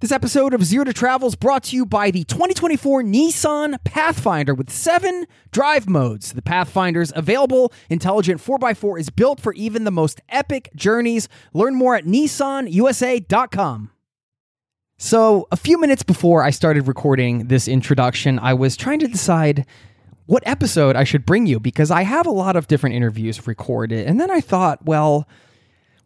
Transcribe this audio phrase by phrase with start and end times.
[0.00, 4.54] This episode of Zero to Travel is brought to you by the 2024 Nissan Pathfinder
[4.54, 6.32] with seven drive modes.
[6.32, 11.28] The Pathfinder's available intelligent 4x4 is built for even the most epic journeys.
[11.52, 13.90] Learn more at nissanusa.com.
[14.96, 19.66] So, a few minutes before I started recording this introduction, I was trying to decide
[20.24, 24.06] what episode I should bring you because I have a lot of different interviews recorded.
[24.06, 25.28] And then I thought, well,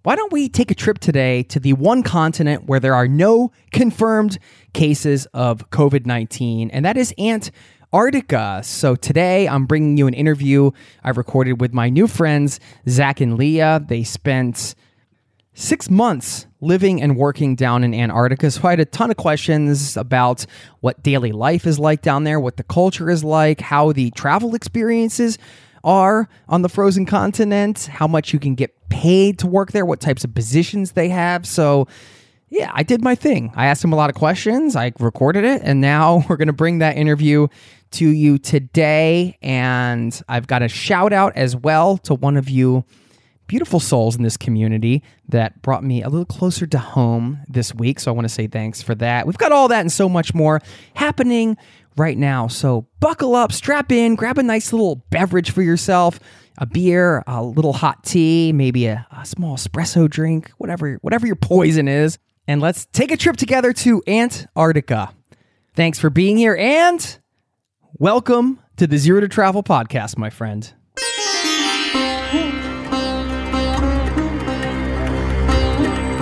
[0.04, 3.50] why don't we take a trip today to the one continent where there are no
[3.72, 4.38] confirmed
[4.74, 8.60] cases of COVID 19, and that is Antarctica.
[8.62, 13.38] So today I'm bringing you an interview I recorded with my new friends, Zach and
[13.38, 13.82] Leah.
[13.88, 14.74] They spent
[15.54, 18.50] six months living and working down in Antarctica.
[18.50, 20.44] So I had a ton of questions about
[20.80, 24.54] what daily life is like down there, what the culture is like, how the travel
[24.54, 25.38] experiences
[25.84, 30.00] are on the frozen continent, how much you can get paid to work there, what
[30.00, 31.46] types of positions they have.
[31.46, 31.86] So,
[32.48, 33.52] yeah, I did my thing.
[33.54, 36.52] I asked him a lot of questions, I recorded it, and now we're going to
[36.52, 37.48] bring that interview
[37.92, 39.38] to you today.
[39.42, 42.84] And I've got a shout out as well to one of you
[43.46, 48.00] beautiful souls in this community that brought me a little closer to home this week.
[48.00, 49.26] So I want to say thanks for that.
[49.26, 50.60] We've got all that and so much more
[50.94, 51.56] happening
[51.96, 52.48] right now.
[52.48, 56.20] So buckle up, strap in, grab a nice little beverage for yourself.
[56.58, 61.34] A beer, a little hot tea, maybe a, a small espresso drink, whatever, whatever your
[61.34, 62.16] poison is,
[62.46, 65.12] and let's take a trip together to Antarctica.
[65.74, 67.18] Thanks for being here and
[67.94, 70.72] welcome to the Zero to Travel podcast, my friend.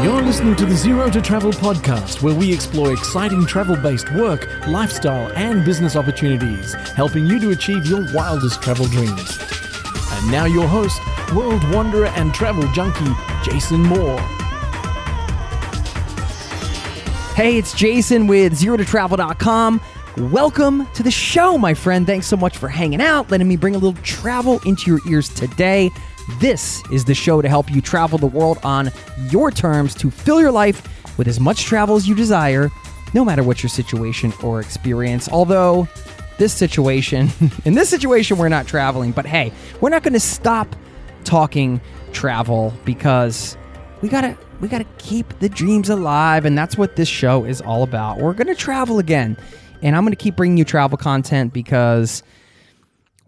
[0.03, 4.49] You're listening to the Zero to Travel podcast, where we explore exciting travel based work,
[4.67, 9.39] lifestyle, and business opportunities, helping you to achieve your wildest travel dreams.
[10.11, 11.01] And now, your host,
[11.33, 13.13] world wanderer and travel junkie,
[13.45, 14.19] Jason Moore.
[17.37, 19.81] Hey, it's Jason with ZeroToTravel.com.
[20.17, 22.09] Welcome to the show, my friend.
[22.09, 25.29] Thanks so much for hanging out, letting me bring a little travel into your ears
[25.29, 25.93] today.
[26.41, 28.91] This is the show to help you travel the world on
[29.31, 30.89] your terms to fill your life
[31.19, 32.71] with as much travel as you desire,
[33.15, 35.29] no matter what your situation or experience.
[35.29, 35.89] Although,
[36.39, 37.31] this situation,
[37.65, 40.75] in this situation, we're not traveling, but hey, we're not going to stop
[41.25, 41.81] talking
[42.13, 43.57] travel because
[44.01, 47.83] we gotta we gotta keep the dreams alive and that's what this show is all
[47.83, 49.37] about we're gonna travel again
[49.83, 52.23] and i'm gonna keep bringing you travel content because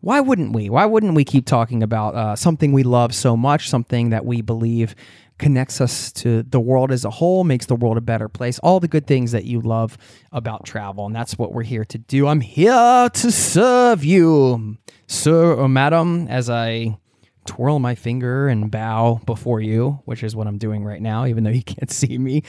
[0.05, 0.69] why wouldn't we?
[0.69, 4.43] Why wouldn't we keep talking about uh, something we love so much, something that we
[4.43, 4.95] believe
[5.39, 8.81] connects us to the world as a whole, makes the world a better place, all
[8.81, 9.97] the good things that you love
[10.31, 11.07] about travel.
[11.07, 12.29] And that's what we're here to do.
[12.29, 14.77] I'm here to serve you,
[15.07, 16.99] sir or madam, as I
[17.47, 21.45] twirl my finger and bow before you, which is what I'm doing right now, even
[21.45, 22.43] though you can't see me.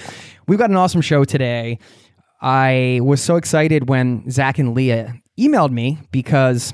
[0.46, 1.80] We've got an awesome show today.
[2.42, 6.74] I was so excited when Zach and Leah emailed me because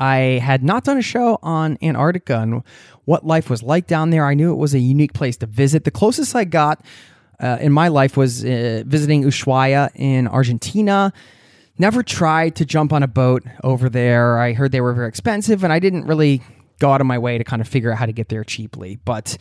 [0.00, 2.62] I had not done a show on Antarctica and
[3.04, 4.24] what life was like down there.
[4.24, 5.84] I knew it was a unique place to visit.
[5.84, 6.82] The closest I got
[7.38, 11.12] uh, in my life was uh, visiting Ushuaia in Argentina.
[11.78, 14.38] Never tried to jump on a boat over there.
[14.38, 16.42] I heard they were very expensive, and I didn't really
[16.78, 18.98] go out of my way to kind of figure out how to get there cheaply.
[19.04, 19.36] But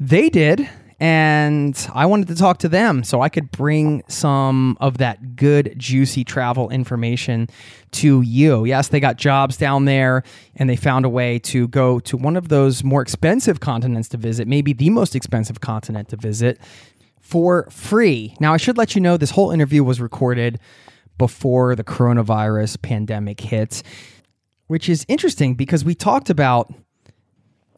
[0.00, 0.68] they did,
[1.02, 5.74] and I wanted to talk to them so I could bring some of that good,
[5.76, 7.48] juicy travel information
[7.90, 8.64] to you.
[8.64, 10.22] Yes, they got jobs down there
[10.54, 14.16] and they found a way to go to one of those more expensive continents to
[14.16, 16.60] visit, maybe the most expensive continent to visit
[17.20, 18.36] for free.
[18.38, 20.60] Now, I should let you know this whole interview was recorded
[21.18, 23.82] before the coronavirus pandemic hit,
[24.68, 26.72] which is interesting because we talked about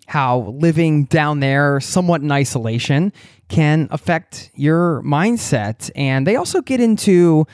[0.06, 3.12] how living down there somewhat in isolation
[3.48, 5.90] can affect your mindset.
[5.94, 7.46] And they also get into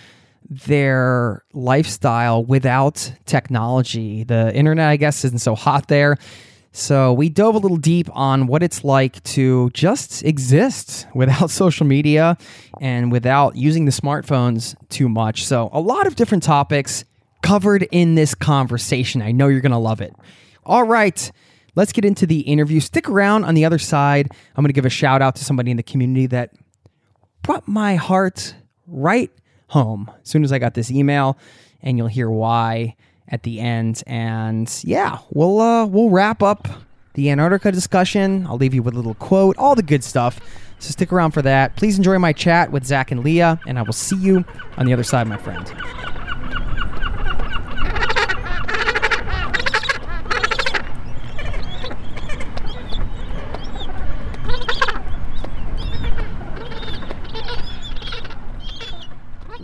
[0.48, 4.24] their lifestyle without technology.
[4.24, 6.16] The internet, I guess, isn't so hot there.
[6.72, 11.86] So we dove a little deep on what it's like to just exist without social
[11.86, 12.36] media
[12.80, 15.44] and without using the smartphones too much.
[15.44, 17.04] So a lot of different topics
[17.42, 19.22] covered in this conversation.
[19.22, 20.14] I know you're going to love it.
[20.64, 21.30] All right.
[21.76, 22.80] Let's get into the interview.
[22.80, 24.28] Stick around on the other side.
[24.56, 26.52] I'm going to give a shout out to somebody in the community that
[27.42, 28.54] brought my heart
[28.86, 29.30] right
[29.68, 31.38] home as soon as I got this email,
[31.82, 32.96] and you'll hear why
[33.28, 34.02] at the end.
[34.06, 36.68] And yeah, we'll uh, we'll wrap up
[37.14, 38.46] the Antarctica discussion.
[38.46, 40.40] I'll leave you with a little quote, all the good stuff.
[40.78, 41.76] So stick around for that.
[41.76, 44.44] Please enjoy my chat with Zach and Leah, and I will see you
[44.78, 45.70] on the other side, my friend.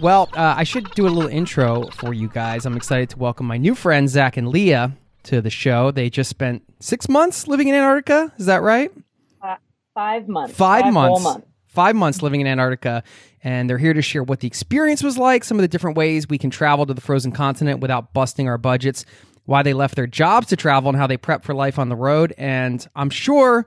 [0.00, 2.66] Well, uh, I should do a little intro for you guys.
[2.66, 4.93] I'm excited to welcome my new friends, Zach and Leah,
[5.25, 5.90] to the show.
[5.90, 8.31] They just spent six months living in Antarctica.
[8.37, 8.93] Is that right?
[9.40, 9.56] Uh,
[9.94, 10.54] five months.
[10.54, 11.25] Five, five months.
[11.25, 11.46] months.
[11.66, 13.02] Five months living in Antarctica.
[13.43, 16.28] And they're here to share what the experience was like, some of the different ways
[16.28, 19.06] we can travel to the frozen continent without busting our budgets,
[19.46, 21.96] why they left their jobs to travel, and how they prep for life on the
[21.96, 22.34] road.
[22.37, 23.66] And I'm sure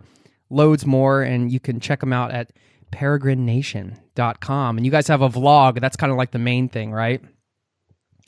[0.52, 1.24] loads more.
[1.24, 2.52] And you can check them out at
[4.20, 4.78] peregrination.com.
[4.78, 5.80] And you guys have a vlog.
[5.80, 7.22] That's kind of like the main thing, right?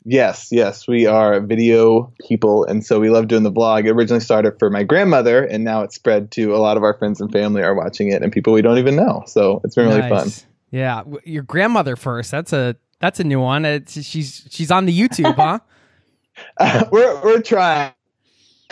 [0.04, 3.86] Yes, yes, we are video people, and so we love doing the vlog.
[3.86, 6.94] It originally started for my grandmother, and now it's spread to a lot of our
[6.98, 9.22] friends and family are watching it, and people we don't even know.
[9.26, 10.40] So it's been really Nice.
[10.40, 10.48] fun.
[10.72, 12.32] Yeah, your grandmother first.
[12.32, 13.64] That's a that's a new one.
[13.64, 15.60] It's, she's she's on the YouTube, huh?
[16.90, 17.92] we're we're trying.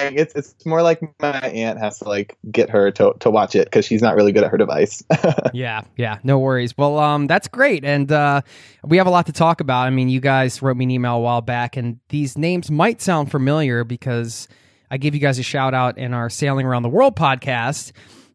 [0.02, 3.66] It's it's more like my aunt has to like get her to to watch it
[3.66, 5.02] because she's not really good at her device.
[5.52, 6.76] yeah, yeah, no worries.
[6.76, 8.42] Well, um, that's great, and uh,
[8.84, 9.86] we have a lot to talk about.
[9.86, 13.00] I mean, you guys wrote me an email a while back, and these names might
[13.00, 14.48] sound familiar because
[14.90, 17.92] I gave you guys a shout out in our Sailing Around the World podcast.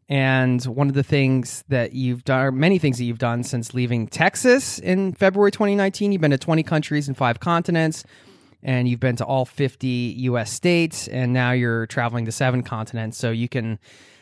[0.08, 3.74] And one of the things that you've done, or many things that you've done since
[3.74, 8.04] leaving Texas in February 2019, you've been to 20 countries and five continents,
[8.66, 9.86] and you've been to all 50
[10.18, 13.16] US states, and now you're traveling to seven continents.
[13.16, 13.78] So you can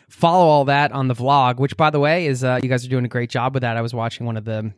[0.07, 2.89] follow all that on the vlog, which, by the way, is uh, you guys are
[2.89, 3.75] doing a great job with that.
[3.75, 4.71] I was watching one of the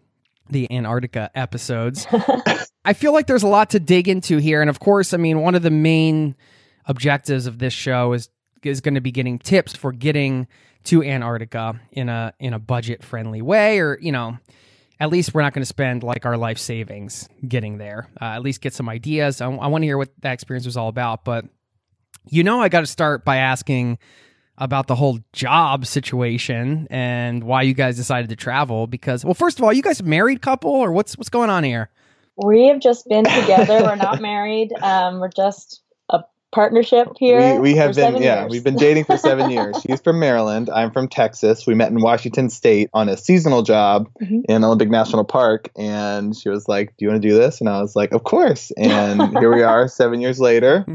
[0.50, 2.08] the Antarctica episodes.
[2.86, 5.42] I feel like there's a lot to dig into here, and of course, I mean,
[5.42, 6.38] one of the main
[6.86, 8.30] objectives of this show is
[8.64, 10.48] is going to be getting tips for getting
[10.86, 14.38] to Antarctica in a in a budget friendly way, or you know,
[15.00, 18.10] at least we're not going to spend like our life savings getting there.
[18.20, 19.42] Uh, at least get some ideas.
[19.42, 21.46] I, I want to hear what that experience was all about, but
[22.30, 24.00] you know, I got to start by asking
[24.58, 28.88] about the whole job situation and why you guys decided to travel.
[28.88, 31.64] Because, well, first of all, you guys a married couple, or what's what's going on
[31.64, 31.90] here?
[32.44, 33.84] We have just been together.
[33.84, 34.74] We're not married.
[34.82, 35.82] Um, we're just
[36.52, 37.56] partnership here.
[37.56, 38.52] we, we have for been seven yeah years.
[38.52, 39.76] we've been dating for seven years.
[39.88, 40.70] She's from Maryland.
[40.70, 41.68] I'm from Texas.
[41.68, 44.44] We met in Washington State on a seasonal job Mhm.
[44.48, 47.70] in Olympic National Park, and she was like, "Do you want to do this?" And
[47.70, 50.86] I was like, "Of course." And here we are, seven years later.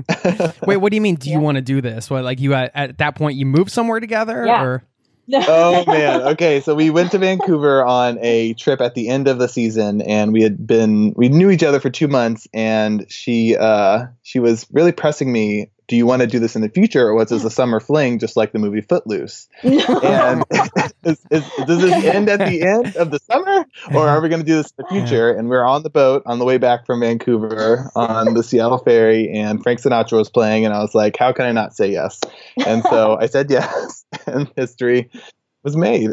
[0.66, 1.16] Wait, what do you mean?
[1.16, 2.08] Do you want to do this?
[2.10, 4.44] What, like you at, at that point you moved somewhere together?
[4.46, 4.62] Yeah.
[4.62, 4.84] Or
[5.32, 6.22] oh man.
[6.22, 10.02] Okay so we went to vancouver on a trip at the end of the season
[10.02, 14.38] and we had been we knew each other for two months and she uh she
[14.38, 17.30] was really pressing me do you want to do this in the future or was
[17.30, 17.52] this a mm.
[17.52, 19.48] summer fling just like the movie footloose?
[19.62, 20.44] And
[21.04, 24.40] is, is, does this end at the end of the summer or are we going
[24.40, 25.30] to do this in the future?
[25.30, 28.78] And we are on the boat on the way back from vancouver on the seattle
[28.78, 31.90] ferry and frank sinatra was playing and i was like how can i not say
[31.90, 32.20] yes?
[32.64, 35.10] And so i said yes and history
[35.62, 36.10] was made.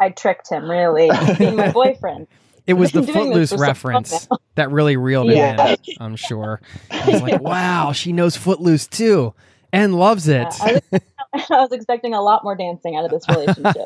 [0.00, 2.26] I tricked him, really, being my boyfriend.
[2.66, 5.30] It was the I've been doing Footloose this for so long reference that really reeled
[5.30, 5.70] it Yeah.
[5.70, 5.76] in.
[6.00, 6.60] I'm sure.
[7.04, 9.34] He's like, wow, she knows Footloose too
[9.72, 10.42] and loves it.
[10.42, 11.00] Yeah, I, was,
[11.50, 13.76] I was expecting a lot more dancing out of this relationship.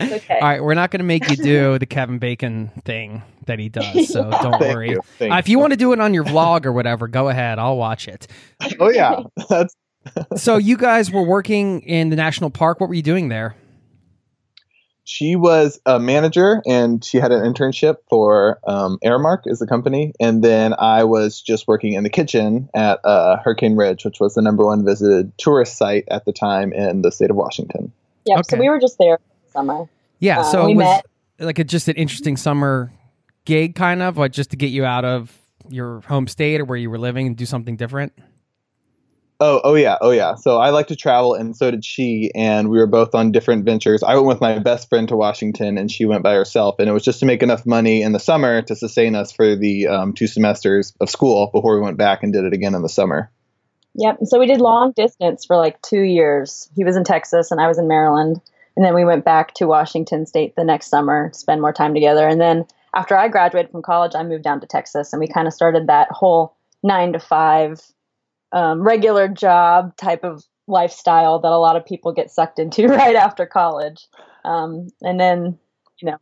[0.00, 0.38] okay.
[0.40, 3.68] All right, we're not going to make you do the Kevin Bacon thing that he
[3.68, 4.90] does, so don't Thank worry.
[4.90, 5.00] you.
[5.18, 7.58] Thank Uh, if you want to do it on your vlog or whatever, go ahead.
[7.58, 8.26] I'll watch it.
[8.80, 9.74] oh yeah that's
[10.36, 12.80] So you guys were working in the national park.
[12.80, 13.54] What were you doing there?
[15.04, 20.12] She was a manager and she had an internship for um, Aramark is the company,
[20.20, 24.34] and then I was just working in the kitchen at uh, Hurricane Ridge, which was
[24.34, 27.92] the number one visited tourist site at the time in the state of Washington.
[28.26, 28.38] Yep.
[28.38, 28.56] Okay.
[28.56, 29.88] So we were just there for the summer.
[30.20, 31.06] Yeah, Uh, so we it was met.
[31.40, 32.92] like a, just an interesting summer
[33.44, 35.36] gig, kind of, like just to get you out of
[35.68, 38.12] your home state or where you were living and do something different.
[39.44, 40.36] Oh, oh yeah, oh yeah.
[40.36, 43.64] So I like to travel, and so did she, and we were both on different
[43.64, 44.04] ventures.
[44.04, 46.92] I went with my best friend to Washington, and she went by herself, and it
[46.92, 50.12] was just to make enough money in the summer to sustain us for the um,
[50.12, 53.32] two semesters of school before we went back and did it again in the summer.
[53.96, 54.18] Yep.
[54.26, 56.70] So we did long distance for like two years.
[56.76, 58.40] He was in Texas and I was in Maryland.
[58.76, 61.92] And then we went back to Washington State the next summer to spend more time
[61.92, 62.26] together.
[62.26, 65.46] And then after I graduated from college, I moved down to Texas and we kind
[65.46, 67.82] of started that whole nine to five
[68.52, 73.16] um, regular job type of lifestyle that a lot of people get sucked into right
[73.16, 74.06] after college.
[74.44, 75.58] Um, and then,
[76.00, 76.18] you know,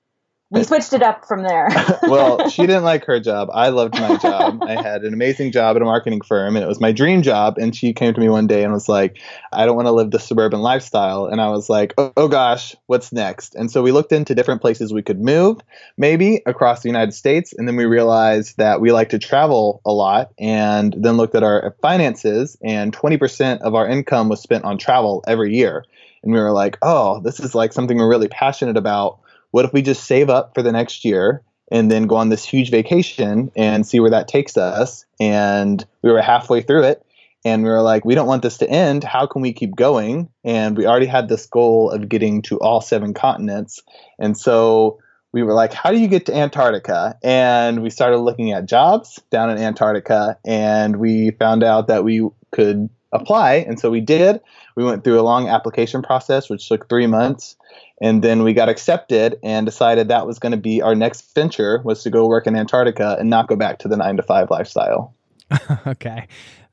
[0.51, 1.69] we switched it up from there.
[2.03, 3.51] well, she didn't like her job.
[3.55, 4.61] I loved my job.
[4.65, 7.57] I had an amazing job at a marketing firm, and it was my dream job.
[7.57, 9.19] And she came to me one day and was like,
[9.53, 11.27] I don't want to live the suburban lifestyle.
[11.27, 13.55] And I was like, oh, oh, gosh, what's next?
[13.55, 15.59] And so we looked into different places we could move,
[15.97, 17.53] maybe across the United States.
[17.57, 21.45] And then we realized that we like to travel a lot, and then looked at
[21.45, 25.85] our finances, and 20% of our income was spent on travel every year.
[26.25, 29.73] And we were like, oh, this is like something we're really passionate about what if
[29.73, 33.51] we just save up for the next year and then go on this huge vacation
[33.57, 35.05] and see where that takes us?
[35.19, 37.05] And we were halfway through it
[37.45, 39.05] and we were like, we don't want this to end.
[39.05, 40.29] How can we keep going?
[40.45, 43.83] And we already had this goal of getting to all seven continents.
[44.19, 44.99] And so
[45.33, 47.17] we were like, how do you get to Antarctica?
[47.23, 52.29] And we started looking at jobs down in Antarctica and we found out that we
[52.51, 53.55] could apply.
[53.57, 54.41] And so we did.
[54.77, 57.57] We went through a long application process, which took three months
[58.01, 61.81] and then we got accepted and decided that was going to be our next venture
[61.85, 64.51] was to go work in Antarctica and not go back to the nine to five
[64.51, 65.15] lifestyle.
[65.87, 66.27] okay,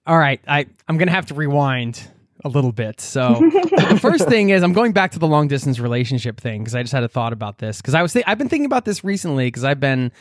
[0.05, 0.39] all right.
[0.47, 2.01] I I'm going to have to rewind
[2.45, 3.01] a little bit.
[3.01, 6.75] So the first thing is I'm going back to the long distance relationship thing because
[6.75, 8.85] I just had a thought about this because I was th- I've been thinking about
[8.85, 10.11] this recently because I've been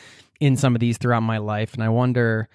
[0.40, 2.48] in some of these throughout my life and I wonder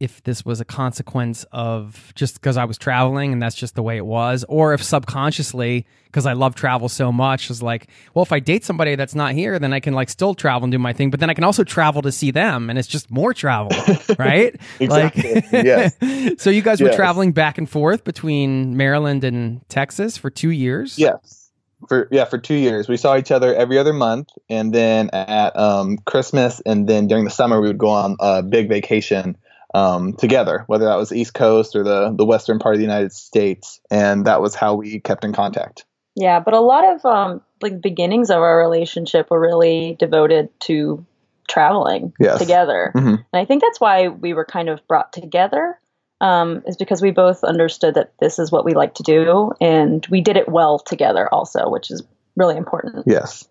[0.00, 3.82] if this was a consequence of just because I was traveling and that's just the
[3.82, 8.24] way it was, or if subconsciously, because I love travel so much, is like, well,
[8.24, 10.78] if I date somebody that's not here, then I can like still travel and do
[10.78, 13.32] my thing, but then I can also travel to see them, and it's just more
[13.32, 13.70] travel,
[14.18, 14.54] right?
[14.80, 15.34] exactly.
[15.34, 15.94] Like, yes.
[16.42, 16.96] so you guys were Yes.
[16.96, 20.98] traveling back and forth between Maryland and Texas for two years.
[20.98, 21.50] Yes.
[21.88, 22.88] For yeah, for two years.
[22.88, 27.24] We saw each other every other month and then at um, Christmas and then during
[27.24, 29.36] the summer we would go on a big vacation
[29.74, 33.12] um, together, whether that was East Coast or the the western part of the United
[33.12, 33.80] States.
[33.90, 35.84] And that was how we kept in contact.
[36.16, 41.04] yeah, but a lot of um, like beginnings of our relationship were really devoted to
[41.48, 42.38] traveling Yes.
[42.38, 42.92] together.
[42.94, 43.18] Mhm.
[43.32, 45.78] And I think that's why we were kind of brought together,
[46.20, 50.06] um, is because we both understood that this is what we like to do, and
[50.10, 52.02] we did it well together also, which is
[52.36, 53.04] really important.
[53.06, 53.46] Yes.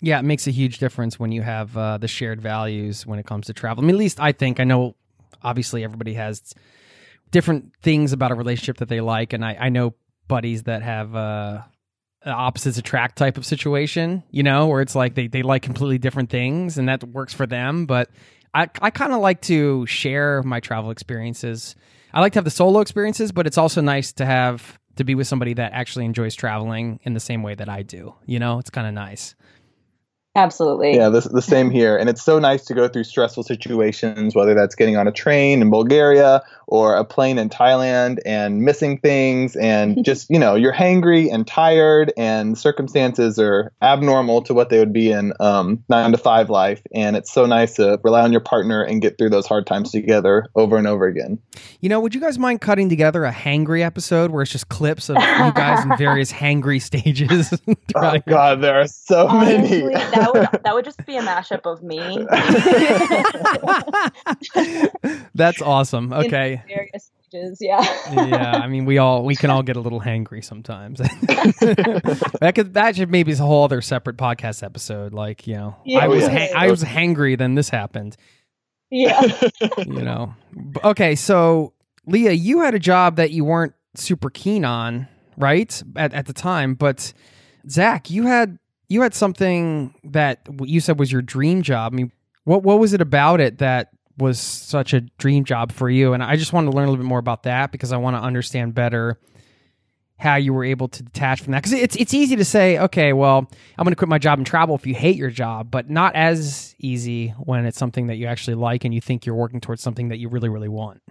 [0.00, 3.26] Yeah, it makes a huge difference when you have uh, the shared values when it
[3.26, 3.82] comes to travel.
[3.82, 4.94] I mean, at least I think I know.
[5.44, 6.54] Obviously, everybody has
[7.30, 9.94] different things about a relationship that they like, and I, I know
[10.26, 11.62] buddies that have uh,
[12.24, 14.22] opposites attract type of situation.
[14.30, 17.46] You know, where it's like they they like completely different things, and that works for
[17.46, 17.86] them.
[17.86, 18.10] But
[18.52, 21.76] I I kind of like to share my travel experiences.
[22.12, 25.14] I like to have the solo experiences, but it's also nice to have to be
[25.16, 28.14] with somebody that actually enjoys traveling in the same way that I do.
[28.26, 29.34] You know, it's kind of nice.
[30.36, 30.96] Absolutely.
[30.96, 31.96] Yeah, the, the same here.
[31.96, 35.62] And it's so nice to go through stressful situations, whether that's getting on a train
[35.62, 39.54] in Bulgaria or a plane in Thailand and missing things.
[39.54, 44.80] And just, you know, you're hangry and tired, and circumstances are abnormal to what they
[44.80, 46.82] would be in um, nine to five life.
[46.92, 49.92] And it's so nice to rely on your partner and get through those hard times
[49.92, 51.38] together over and over again.
[51.80, 55.08] You know, would you guys mind cutting together a hangry episode where it's just clips
[55.08, 57.52] of you guys in various hangry stages?
[57.96, 59.94] Oh, God, there are so Honestly, many.
[60.32, 62.26] That would that would just be a mashup of me.
[65.34, 66.12] That's awesome.
[66.12, 66.62] in Okay.
[66.68, 67.80] various stages, yeah.
[68.12, 70.98] yeah, I mean, we all we can all get a little hangry sometimes.
[70.98, 75.12] that could that should maybe is a whole other separate podcast episode.
[75.12, 76.28] Like you know, Yeah, I was yeah.
[76.30, 78.16] hang- I was hangry, then this happened.
[78.90, 79.20] Yeah.
[79.78, 80.34] You know.
[80.84, 81.72] Okay, so
[82.06, 85.82] Leah, you had a job that you weren't super keen on, right?
[85.96, 87.12] At at the time, but
[87.68, 88.58] Zach, you had
[88.94, 91.92] you had something that you said was your dream job.
[91.92, 92.12] I mean,
[92.44, 96.12] what what was it about it that was such a dream job for you?
[96.12, 98.16] And I just want to learn a little bit more about that because I want
[98.16, 99.18] to understand better
[100.16, 101.64] how you were able to detach from that.
[101.64, 104.46] Because it's it's easy to say, okay, well, I'm going to quit my job and
[104.46, 108.26] travel if you hate your job, but not as easy when it's something that you
[108.26, 111.02] actually like and you think you're working towards something that you really really want.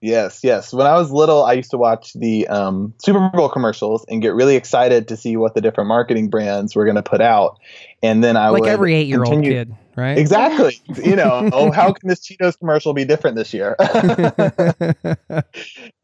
[0.00, 0.72] Yes, yes.
[0.72, 4.34] When I was little, I used to watch the um, Super Bowl commercials and get
[4.34, 7.58] really excited to see what the different marketing brands were going to put out.
[8.02, 10.16] And then I was like would every eight year old kid, right?
[10.16, 10.80] Exactly.
[11.02, 13.74] you know, oh, how can this Cheetos commercial be different this year?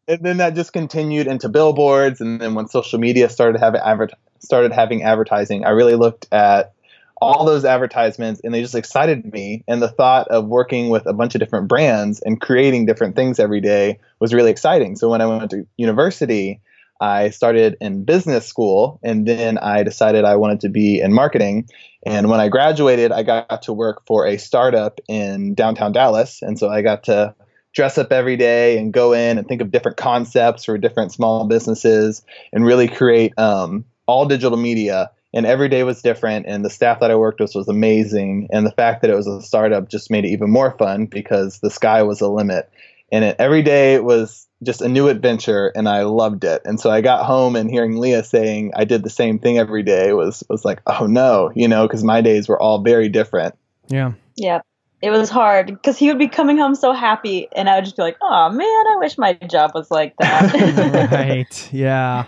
[0.09, 2.21] and then that just continued into billboards.
[2.21, 4.11] And then when social media started having adver-
[4.41, 6.73] started having advertising, I really looked at
[7.21, 9.65] all those advertisements and they just excited me.
[9.69, 13.39] And the thought of working with a bunch of different brands and creating different things
[13.39, 14.97] every day was really exciting.
[14.97, 16.61] So when I went to university,
[17.01, 21.69] I started in business school and then I decided I wanted to be in marketing.
[22.07, 26.41] And when I graduated, I got to work for a startup in downtown Dallas.
[26.43, 27.35] And so I got to
[27.75, 31.47] dress up every day and go in and think of different concepts for different small
[31.47, 36.71] businesses and really create um, all digital media and every day was different and the
[36.71, 39.89] staff that i worked with was amazing and the fact that it was a startup
[39.89, 42.71] just made it even more fun because the sky was the limit
[43.13, 46.91] and it, every day was just a new adventure and i loved it and so
[46.91, 50.43] i got home and hearing leah saying i did the same thing every day was
[50.49, 53.55] was like oh no you know because my days were all very different
[53.89, 54.13] Yeah.
[54.37, 54.61] Yeah.
[55.03, 57.95] It was hard because he would be coming home so happy, and I would just
[57.95, 61.69] be like, "Oh man, I wish my job was like that." right.
[61.75, 62.25] Yeah.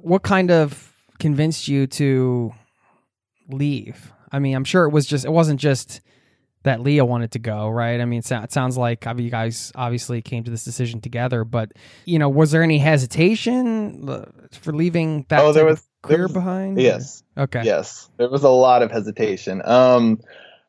[0.00, 2.52] What kind of convinced you to
[3.48, 4.12] leave?
[4.32, 6.00] I mean, I'm sure it was just it wasn't just
[6.64, 8.00] that Leah wanted to go, right?
[8.00, 11.72] I mean, it, sounds like you guys obviously came to this decision together, but
[12.06, 16.22] you know, was there any hesitation uh, for leaving that Oh, there was- of there
[16.22, 16.80] was- behind?
[16.80, 17.62] yes Okay.
[17.64, 19.60] Yes, there was a lot of hesitation.
[19.64, 20.20] Um,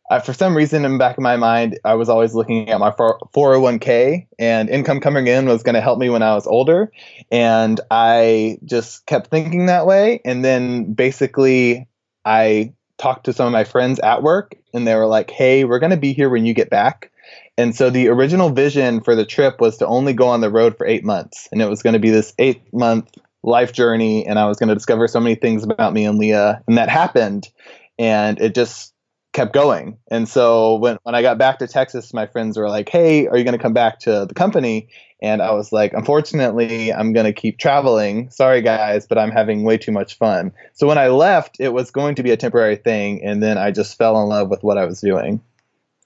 [0.10, 2.80] I, for some reason, in the back of my mind, I was always looking at
[2.80, 6.92] my 401k, and income coming in was going to help me when I was older.
[7.32, 10.22] And I just kept thinking that way.
[10.24, 11.88] And then basically,
[12.24, 15.80] I talked to some of my friends at work, and they were like, hey, we're
[15.80, 17.12] going to be here when you get back.
[17.58, 20.78] And so the original vision for the trip was to only go on the road
[20.78, 21.48] for eight months.
[21.52, 23.10] And it was going to be this eight month
[23.44, 24.26] life journey.
[24.28, 26.62] And I was going to discover so many things about me and Leah.
[26.68, 27.50] And that happened.
[27.98, 28.94] And it just
[29.36, 29.98] kept going.
[30.10, 33.38] And so when, when I got back to Texas, my friends were like, hey, are
[33.38, 34.88] you going to come back to the company?
[35.22, 38.30] And I was like, unfortunately, I'm going to keep traveling.
[38.30, 40.54] Sorry, guys, but I'm having way too much fun.
[40.74, 43.24] So when I left, it was going to be a temporary thing.
[43.24, 45.42] And then I just fell in love with what I was doing.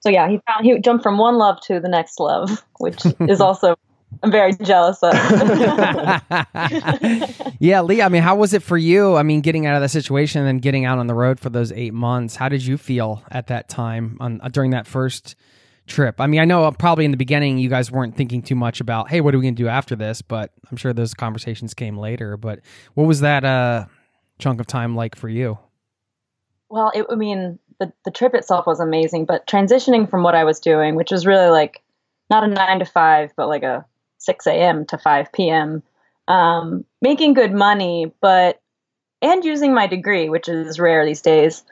[0.00, 3.40] so yeah, he found he jumped from one love to the next love, which is
[3.40, 3.76] also
[4.22, 5.14] I'm very jealous of.
[7.58, 8.02] yeah, Lee.
[8.02, 9.16] I mean, how was it for you?
[9.16, 11.48] I mean, getting out of that situation and then getting out on the road for
[11.48, 12.36] those eight months.
[12.36, 15.36] How did you feel at that time on uh, during that first
[15.86, 16.20] trip?
[16.20, 18.80] I mean, I know uh, probably in the beginning you guys weren't thinking too much
[18.80, 20.22] about, hey, what are we gonna do after this?
[20.22, 22.36] But I'm sure those conversations came later.
[22.36, 22.60] But
[22.94, 23.86] what was that uh,
[24.38, 25.58] chunk of time like for you?
[26.68, 30.44] Well, it, I mean, the the trip itself was amazing, but transitioning from what I
[30.44, 31.82] was doing, which was really like
[32.28, 33.86] not a nine to five, but like a
[34.20, 34.86] six a.m.
[34.86, 35.82] to five p.m.
[36.28, 38.60] Um, making good money, but
[39.20, 41.64] and using my degree, which is rare these days,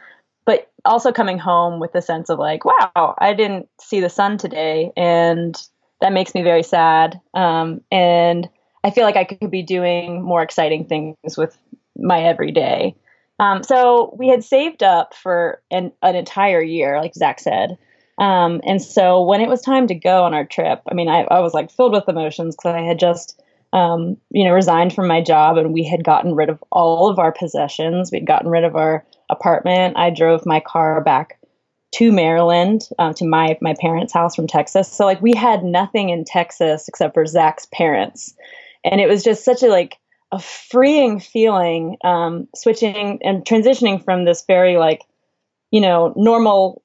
[0.44, 4.36] but also coming home with the sense of like, wow, I didn't see the sun
[4.36, 5.56] today, and
[6.00, 7.20] that makes me very sad.
[7.34, 8.48] Um, and
[8.84, 11.56] I feel like I could be doing more exciting things with
[11.96, 12.94] my everyday.
[13.38, 17.78] Um, so we had saved up for an, an entire year, like Zach said.
[18.18, 21.22] Um, and so when it was time to go on our trip, I mean, I,
[21.22, 23.40] I was like filled with emotions because I had just,
[23.72, 27.18] um, you know, resigned from my job and we had gotten rid of all of
[27.18, 28.10] our possessions.
[28.10, 29.96] We'd gotten rid of our apartment.
[29.96, 31.38] I drove my car back
[31.90, 34.90] to Maryland, um, to my my parents' house from Texas.
[34.90, 38.34] So like we had nothing in Texas except for Zach's parents,
[38.84, 39.96] and it was just such a like
[40.30, 45.02] a freeing feeling um, switching and transitioning from this very like
[45.70, 46.82] you know normal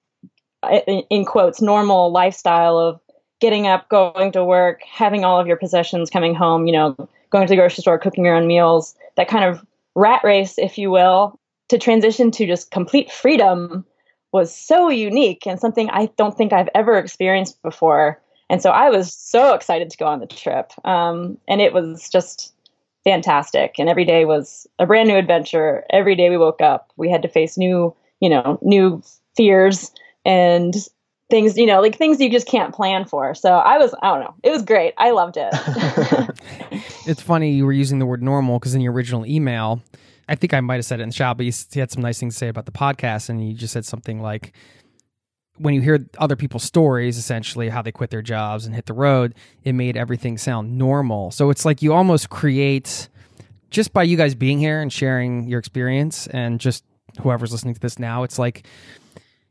[0.87, 2.99] in, quotes normal lifestyle of
[3.39, 6.95] getting up going to work having all of your possessions coming home you know
[7.29, 10.77] going to the grocery store cooking your own meals that kind of rat race if
[10.77, 13.85] you will to transition to just complete freedom
[14.31, 18.19] was so unique and something i don't think i've ever experienced before.
[18.49, 20.71] And so i was so excited to go on the trip.
[20.85, 22.53] Um, and it was just
[23.03, 23.75] fantastic.
[23.77, 25.83] And every day was a brand new adventure.
[25.89, 29.01] Every day we woke up we had to face new you know new
[29.35, 29.91] fears
[30.25, 30.75] and
[31.29, 33.33] things you know like things you just can't plan for.
[33.33, 34.35] So i was i don't know.
[34.43, 34.93] It was great.
[34.97, 35.53] I loved it.
[37.05, 39.81] It's funny you were using the word normal because in your original email,
[40.29, 42.19] I think I might have said it in the shout, but you had some nice
[42.19, 44.53] things to say about the podcast, and you just said something like,
[45.57, 48.93] when you hear other people's stories, essentially how they quit their jobs and hit the
[48.93, 51.29] road, it made everything sound normal.
[51.31, 53.09] So it's like you almost create,
[53.69, 56.85] just by you guys being here and sharing your experience, and just
[57.21, 58.65] whoever's listening to this now, it's like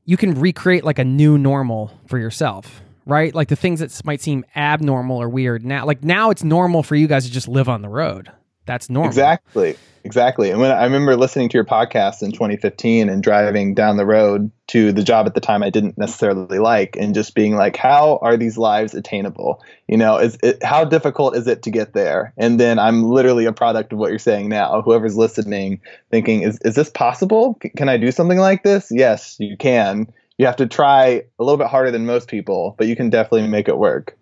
[0.05, 3.35] you can recreate like a new normal for yourself right?
[3.35, 6.95] Like the things that might seem abnormal or weird now like now it's normal for
[6.95, 8.31] you guys to just live on the road
[8.67, 9.09] that's normal.
[9.09, 9.77] Exactly.
[10.05, 10.51] Exactly.
[10.51, 14.51] And when I remember listening to your podcast in 2015 and driving down the road
[14.69, 18.19] to the job at the time I didn't necessarily like and just being like, how
[18.21, 19.63] are these lives attainable?
[19.87, 22.33] You know, is it, how difficult is it to get there?
[22.37, 24.83] And then I'm literally a product of what you're saying now.
[24.83, 27.57] Whoever's listening thinking, is, is this possible?
[27.63, 28.89] C- can I do something like this?
[28.91, 30.09] Yes, you can.
[30.37, 33.47] You have to try a little bit harder than most people, but you can definitely
[33.47, 34.17] make it work.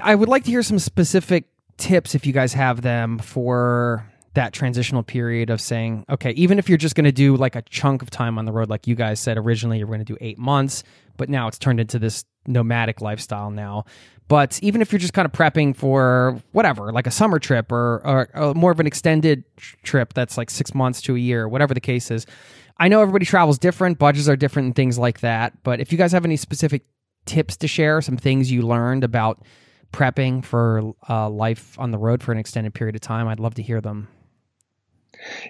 [0.00, 1.44] I would like to hear some specific
[1.76, 6.68] tips if you guys have them for that transitional period of saying, okay, even if
[6.68, 8.94] you're just going to do like a chunk of time on the road, like you
[8.94, 10.82] guys said originally, you're going to do eight months,
[11.16, 13.84] but now it's turned into this nomadic lifestyle now.
[14.28, 18.00] But even if you're just kind of prepping for whatever, like a summer trip or,
[18.06, 19.44] or, or more of an extended
[19.82, 22.24] trip that's like six months to a year, whatever the case is,
[22.78, 25.62] I know everybody travels different, budgets are different, and things like that.
[25.62, 26.86] But if you guys have any specific
[27.26, 29.44] tips to share, some things you learned about
[29.92, 33.54] prepping for uh, life on the road for an extended period of time, I'd love
[33.54, 34.08] to hear them.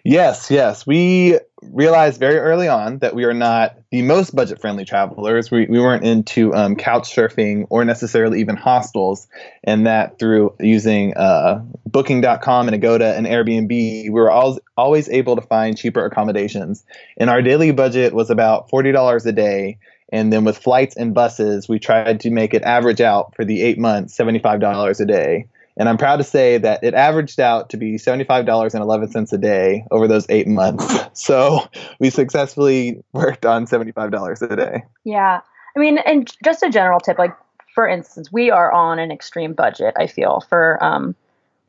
[0.05, 0.87] Yes, yes.
[0.87, 5.50] We realized very early on that we are not the most budget friendly travelers.
[5.50, 9.28] We, we weren't into um, couch surfing or necessarily even hostels.
[9.64, 15.37] And that through using uh, booking.com and Agoda and Airbnb, we were always, always able
[15.37, 16.85] to find cheaper accommodations.
[17.16, 19.78] And our daily budget was about $40 a day.
[20.12, 23.62] And then with flights and buses, we tried to make it average out for the
[23.62, 25.46] eight months, $75 a day.
[25.79, 30.07] And I'm proud to say that it averaged out to be $75.11 a day over
[30.07, 30.98] those eight months.
[31.14, 31.61] So
[31.98, 34.83] we successfully worked on $75 a day.
[35.05, 35.40] Yeah.
[35.77, 37.35] I mean, and just a general tip, like
[37.75, 41.14] for instance, we are on an extreme budget, I feel, for um,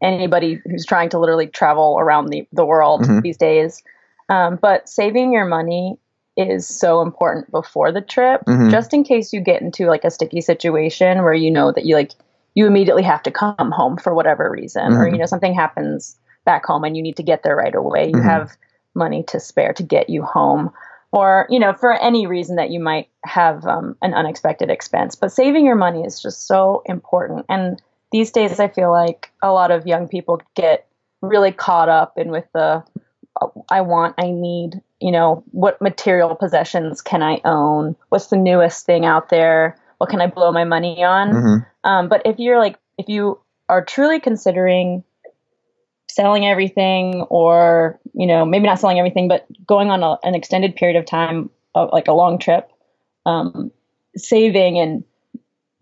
[0.01, 3.21] anybody who's trying to literally travel around the, the world Mhm.
[3.21, 3.83] these days.
[4.29, 5.97] Um, but saving your money
[6.37, 8.69] is so important before the trip, Mhm.
[8.71, 11.95] just in case you get into like a sticky situation where you know that you
[11.95, 12.11] like
[12.55, 15.13] you immediately have to come home for whatever reason, or Mhm.
[15.13, 18.07] you know something happens back home and you need to get there right away.
[18.09, 18.23] You Mhm.
[18.23, 18.57] have
[18.95, 20.71] money to spare to get you home
[21.11, 25.31] or you know for any reason that you might have um, an unexpected expense but
[25.31, 29.71] saving your money is just so important and these days i feel like a lot
[29.71, 30.85] of young people get
[31.21, 32.83] really caught up in with the
[33.41, 37.95] uh, i want i need you know what material possessions can i own?
[38.09, 39.77] What's the newest thing out there?
[39.97, 41.31] What can i blow my money on?
[41.31, 41.65] Mhm.
[41.83, 43.39] um, but if you're like if you
[43.69, 45.03] are truly considering
[46.09, 50.75] selling everything or you know maybe not selling everything but going on a, an extended
[50.75, 52.69] period of time uh, like a long trip
[53.25, 53.71] um,
[54.15, 55.03] saving and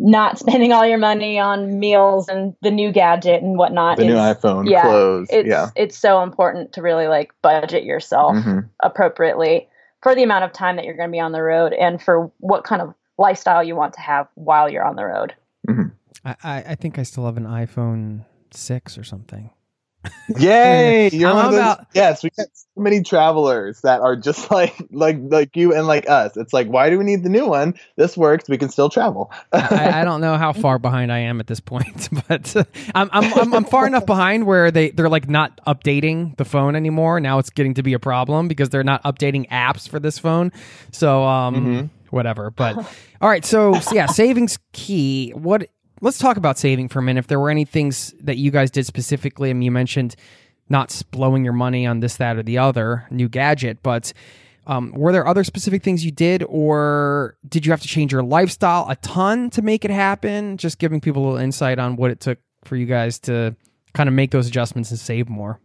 [0.04, 4.16] not spending all your money on meals and the new gadget and whatnot The new
[4.16, 5.28] iPhone, yeah, clothes.
[5.32, 5.70] it's yeah.
[5.76, 8.68] it's so important to really like budget yourself Mhm.
[8.82, 9.70] appropriately
[10.02, 12.32] for the amount of time that you're going to be on the road and for
[12.40, 15.36] what kind of lifestyle you want to have while you're on the road
[16.26, 19.52] I, I, I think I still have an iPhone 6 or something.
[20.38, 21.10] Yay!
[21.14, 21.60] You're one of those.
[21.60, 25.86] about- yes, we got so many travelers that are just like like like you and
[25.88, 26.38] like us.
[26.38, 27.76] It's like, why do we need the new one?
[27.98, 28.48] This works.
[28.50, 29.32] We can still travel.
[29.52, 32.56] I, I don't know how far behind I am at this point, but
[32.96, 36.76] I'm, I'm, I'm, I'm far enough behind where they, they're like not updating the phone
[36.76, 37.20] anymore.
[37.20, 40.52] Now it's getting to be a problem because they're not updating apps for this phone.
[40.92, 41.86] So, um, Mm-hmm.
[42.16, 42.50] whatever.
[42.52, 42.78] But
[43.22, 43.44] all right.
[43.46, 45.32] So, so yeah, savings key.
[45.32, 45.68] What,
[46.02, 47.20] let's talk about saving for a minute.
[47.20, 50.16] If there were any things that you guys did specifically, I mean, you mentioned
[50.68, 54.14] not blowing your money on this, that, or the other new gadget, but
[54.68, 58.24] um, were there other specific things you did, or did you have to change your
[58.24, 60.58] lifestyle a ton to make it happen?
[60.58, 63.56] Just giving people a little insight on what it took for you guys to
[63.94, 65.60] kind of make those adjustments and save more.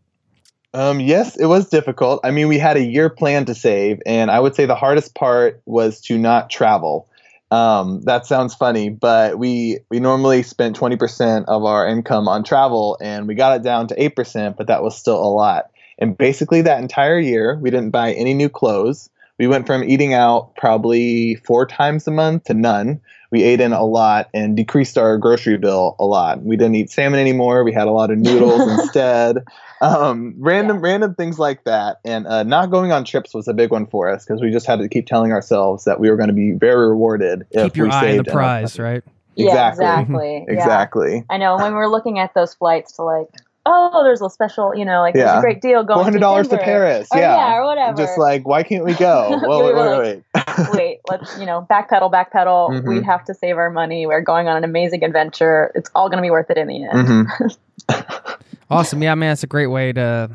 [0.75, 2.21] Um, yes, it was difficult.
[2.25, 5.15] I mean, we had a year plan to save, and I would say the hardest
[5.15, 7.09] part was to not travel.
[7.51, 12.99] Um, that sounds funny, but we we normally spent 20% of our income on travel,
[13.01, 15.71] and we got it down to 8%, but that was still a lot.
[15.99, 19.09] And basically, that entire year, we didn't buy any new clothes.
[19.39, 23.01] We went from eating out probably four times a month to none.
[23.31, 26.43] We ate in a lot and decreased our grocery bill a lot.
[26.43, 27.65] We didn't eat salmon anymore.
[27.65, 29.45] We had a lot of noodles instead
[29.81, 33.71] um, random random things like that and uh, not going on trips was a big
[33.71, 36.29] one for us because we just had to keep telling ourselves that we were going
[36.29, 38.91] to be very rewarded if Keep your we eye on saved the enough prize, money.
[38.95, 39.05] right?
[39.35, 39.85] yeah Exactly.
[39.85, 40.53] exactly yeah.
[40.55, 43.27] exactly I know when we're looking at those flights to like,
[43.67, 45.97] oh, there's a special, you know, like there's a great deal going.
[45.99, 46.65] four hundred dollars to Denver.
[46.65, 47.97] Paris Or, yeah yeah, or whatever.
[47.99, 51.47] just like why can't we go We whoa, wait, were wait, wait, Wait, let's you
[51.47, 52.71] know, backpedal, backpedal.
[52.83, 52.89] Mhm.
[52.89, 54.07] We have to save our money.
[54.07, 55.71] We're going on an amazing adventure.
[55.75, 57.09] It's all going to be worth it in the end.
[57.09, 57.57] Mhm.
[58.69, 59.01] Awesome.
[59.01, 60.29] Yeah, man, it's a great way to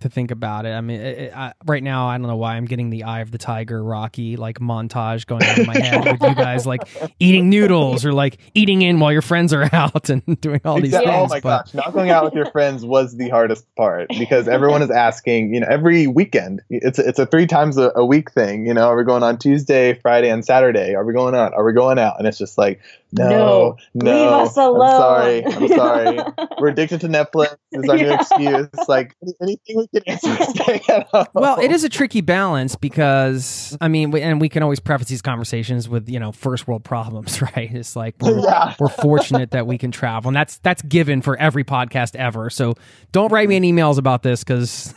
[0.00, 0.70] to think about it.
[0.70, 3.20] I mean, it, it, I, right now, I don't know why I'm getting the Eye
[3.20, 6.82] of the Tiger Rocky like montage going on in my head with you guys like
[7.20, 10.94] eating noodles or like eating in while your friends are out and doing all these
[10.94, 11.10] Exactly.
[11.12, 11.30] things.
[11.30, 14.48] Oh my but gosh, not going out with your friends was the hardest part because
[14.48, 15.54] everyone is asking.
[15.54, 18.66] You know, every weekend it's it's a three times a, a week thing.
[18.66, 20.94] You know, are we going on Tuesday, Friday, and Saturday?
[20.94, 21.54] Are we going out?
[21.54, 22.18] Are we going out?
[22.18, 22.80] And it's just like,
[23.12, 24.82] no, no, leave us alone.
[24.82, 26.18] I'm sorry, I'm sorry.
[26.60, 27.56] We're addicted to Netflix.
[27.72, 28.68] Is our new excuse.
[28.88, 31.26] Like anything we can answer is staying at home.
[31.34, 35.08] well, it is a tricky balance because I mean, we, and we can always preface
[35.08, 37.70] these conversations with you know first world problems, right?
[37.72, 38.74] It's like we're, Yeah.
[38.78, 42.50] we're fortunate that we can travel, and that's that's given for every podcast ever.
[42.50, 42.74] So
[43.12, 44.94] don't write me any emails about this because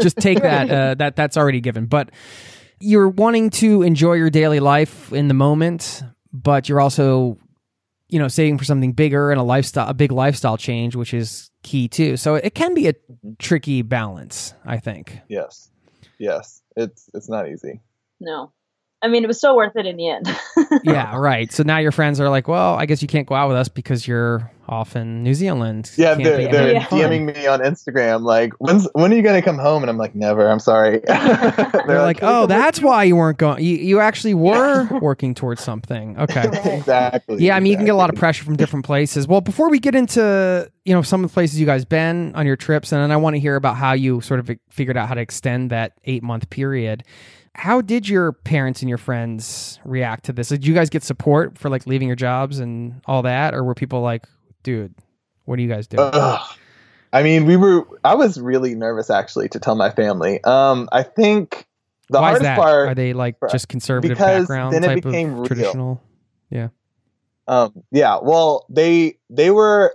[0.00, 1.86] just take that uh, that that's already given.
[1.86, 2.10] But
[2.80, 6.02] you're wanting to enjoy your daily life in the moment,
[6.34, 7.38] but you're also
[8.08, 11.50] you know saving for something bigger and a lifestyle a big lifestyle change, which is
[11.62, 12.16] key too.
[12.18, 13.32] So it can be a mm-hmm.
[13.38, 15.20] tricky balance, I think.
[15.28, 15.70] Yes,
[16.18, 17.80] yes, it's it's not easy.
[18.20, 18.52] no.
[19.02, 20.34] I mean, it was so worth it in the end.
[20.84, 21.52] yeah, right.
[21.52, 23.68] So now your friends are like, well, I guess you can't go out with us
[23.68, 25.90] because you're off in New Zealand.
[25.96, 29.22] Yeah, Can't they're, they're having fun." DMing me on Instagram like, when's when are you
[29.22, 29.82] gonna come home?
[29.82, 30.48] And I'm like, never.
[30.50, 31.00] I'm sorry.
[31.06, 33.62] they're, They're like, "Can oh, come that's why you weren't going.
[33.62, 36.18] You, you actually were working towards something.
[36.18, 36.44] Okay.
[36.76, 37.44] exactly.
[37.44, 39.28] Yeah, I mean, you can get a lot of pressure from different places.
[39.28, 42.46] Well, before we get into you know some of the places you guys been on
[42.46, 45.08] your trips, and then I want to hear about how you sort of figured out
[45.08, 47.04] how to extend that eight month period.
[47.56, 50.48] How did your parents and your friends react to this?
[50.48, 53.74] Did you guys get support for like leaving your jobs and all that, or were
[53.74, 54.24] people like,
[54.64, 54.94] "Dude,
[55.44, 56.56] what are you guys doing?" Ugh.
[57.12, 57.86] I mean, we were.
[58.02, 60.42] I was really nervous actually to tell my family.
[60.42, 61.68] Um, I think
[62.10, 62.88] the Why hardest part.
[62.88, 65.46] Are they like just conservative background then it type became of real.
[65.46, 66.02] traditional?
[67.46, 68.18] Um, yeah.
[68.20, 69.94] Well, they they were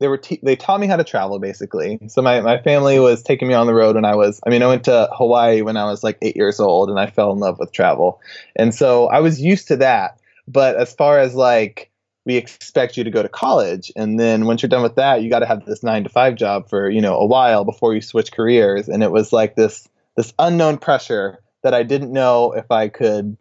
[0.00, 1.98] they were te- they taught me how to travel basically.
[2.08, 4.40] So my my family was taking me on the road when I was.
[4.46, 7.06] I mean, I went to Hawaii when I was like eight years old, and I
[7.06, 8.20] fell in love with travel,
[8.56, 10.20] and so I was used to that.
[10.46, 11.90] But as far as like
[12.26, 15.30] we expect you to go to college, and then once you're done with that, you
[15.30, 18.00] got to have this nine to five job for you know a while before you
[18.00, 22.70] switch careers, and it was like this this unknown pressure that I didn't know if
[22.70, 23.36] I could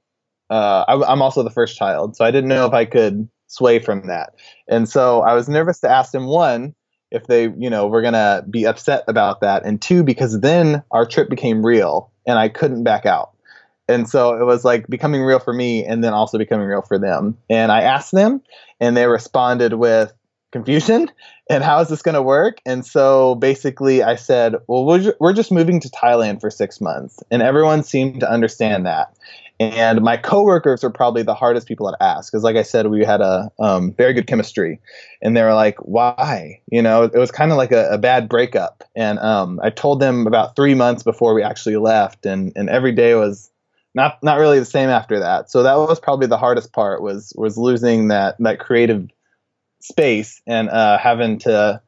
[0.49, 3.79] uh, I, I'm also the first child, so I didn't know if I could sway
[3.79, 4.33] from that.
[4.67, 6.75] And so I was nervous to ask them one
[7.11, 11.05] if they, you know, were gonna be upset about that, and two because then our
[11.05, 13.32] trip became real and I couldn't back out.
[13.87, 16.97] And so it was like becoming real for me, and then also becoming real for
[16.97, 17.37] them.
[17.49, 18.41] And I asked them,
[18.79, 20.13] and they responded with
[20.53, 21.11] confusion
[21.49, 22.59] and how is this going to work?
[22.65, 26.79] And so basically i said well we're, ju- we're just moving to thailand for six
[26.79, 27.21] months.
[27.31, 29.13] And everyone seemed to understand that.
[29.59, 33.03] And my coworkers were probably the hardest people to ask because like i said we
[33.03, 34.79] had a um, very good chemistry.
[35.21, 36.61] And they were like why?
[36.71, 38.83] You know it was kind of like a, a bad breakup.
[38.95, 42.91] And um, i told them about three months before we actually left and, and every
[42.91, 43.49] day was
[43.95, 45.49] not not really the same after that.
[45.51, 49.09] So that was probably the hardest part was was losing that that creative
[49.81, 51.81] space and uh, having to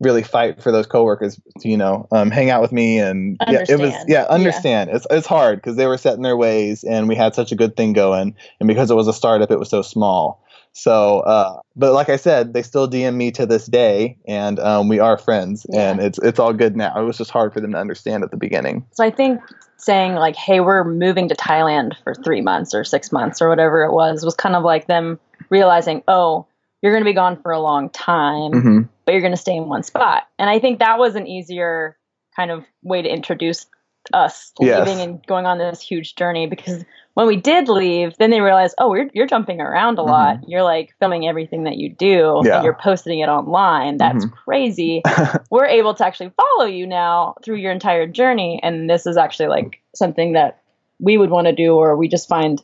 [0.00, 3.60] really fight for those coworkers to you know um, hang out with me and yeah
[3.68, 4.08] it was Understand.
[4.08, 4.26] yeah Yeah.
[4.28, 4.90] understand.
[4.90, 7.56] It's it's hard because they were set in their ways and we had such a
[7.56, 8.36] good thing going.
[8.60, 10.44] And because it was a startup it was so small.
[10.72, 14.88] So uh, but like I said they still DM me to this day and um,
[14.88, 15.66] we are friends.
[15.74, 16.96] And it's it's all good now.
[16.96, 18.86] It was just hard for them to understand at the beginning.
[18.92, 19.40] So I think
[19.78, 23.84] saying like, "Hey, we're moving to Thailand for three months or six months or whatever
[23.84, 25.18] it was," was kind of like them
[25.50, 26.46] realizing, "Oh,
[26.82, 29.56] you're going to be gone for a long time, hmm but you're going to stay
[29.56, 31.96] in one spot." And I think that was an easier
[32.36, 33.66] kind of way to introduce
[34.12, 34.86] us Yes.
[34.86, 38.76] leaving and going on this huge journey because when we did leave, then they realized,
[38.78, 40.10] "Oh, you're you're jumping around a mm-hmm.
[40.10, 40.48] lot.
[40.48, 42.56] You're like filming everything that you do, Yeah.
[42.56, 43.96] and you're posting it online.
[43.96, 44.34] That's mm-hmm.
[44.44, 45.02] crazy."
[45.50, 49.48] we're able to actually follow you now through your entire journey and this is actually
[49.48, 50.62] like something that
[50.98, 52.62] we would want to do or we just find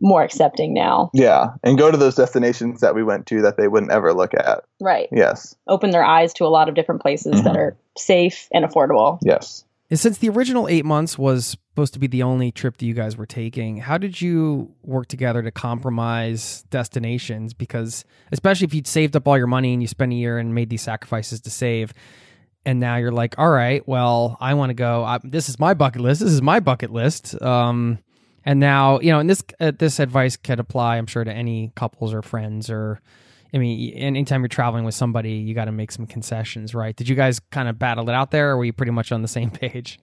[0.00, 3.66] more accepting now yeah and go to those destinations that we went to that they
[3.66, 7.42] wouldn't ever look at right yes open their eyes to a lot of different places
[7.42, 7.58] that mm-hmm.
[7.58, 12.06] are safe and affordable yes And since the original eight months was supposed to be
[12.06, 16.64] the only trip that you guys were taking, how did you work together to compromise
[16.68, 17.54] destinations?
[17.54, 20.54] Because especially if you'd saved up all your money and you spent a year and
[20.54, 21.94] made these sacrifices to save,
[22.66, 25.04] and now you're like, all right, well, I want to go.
[25.04, 26.20] I, this is my bucket list.
[26.20, 27.40] This is my bucket list.
[27.40, 27.98] Um,
[28.44, 31.72] and now you know, and this uh, this advice could apply, I'm sure, to any
[31.74, 33.00] couples or friends or.
[33.52, 36.94] I mean, anytime you're traveling with somebody, you got to make some concessions, right?
[36.94, 39.22] Did you guys kind of battle it out there, or were you pretty much on
[39.22, 39.98] the same page?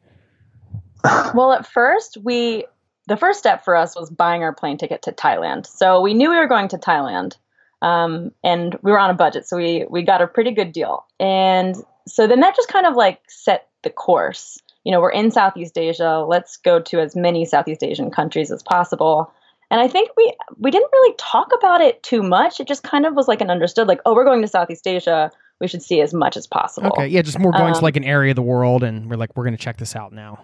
[1.35, 2.65] well at first we
[3.07, 6.31] the first step for us was buying our plane ticket to thailand so we knew
[6.31, 7.37] we were going to thailand
[7.83, 11.05] um, and we were on a budget so we we got a pretty good deal
[11.19, 11.75] and
[12.07, 14.61] so then that just kind of like set the course.
[14.83, 16.25] You know, we're in Southeast Asia.
[16.27, 19.31] Let's go to as many Southeast Asian countries as possible.
[19.71, 22.59] And I think we we didn't really talk about it too much.
[22.59, 25.31] It just kind of was like an understood, like, oh, we're going to Southeast Asia.
[25.59, 26.89] We should see as much as possible.
[26.89, 29.15] Okay, yeah, just more going to Um, like an area of the world, and we're
[29.15, 30.43] like, we're going to check this out now.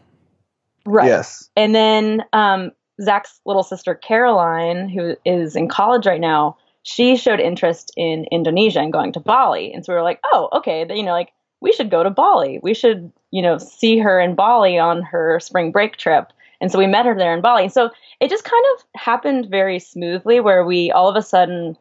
[0.86, 1.08] Right.
[1.08, 1.50] Yes.
[1.56, 7.40] And then um, Zach's little sister Caroline, who is in college right now, she showed
[7.40, 9.74] interest in Indonesia and going to Bali.
[9.74, 12.10] And so we were like, oh, okay, then, you know, like we should go to
[12.10, 12.60] Bali.
[12.64, 16.32] We should, you know, see her in Bali on her spring break trip.
[16.60, 17.70] And so we met her there in Bali.
[17.70, 21.78] So it just kind of happened very smoothly where we all of a sudden,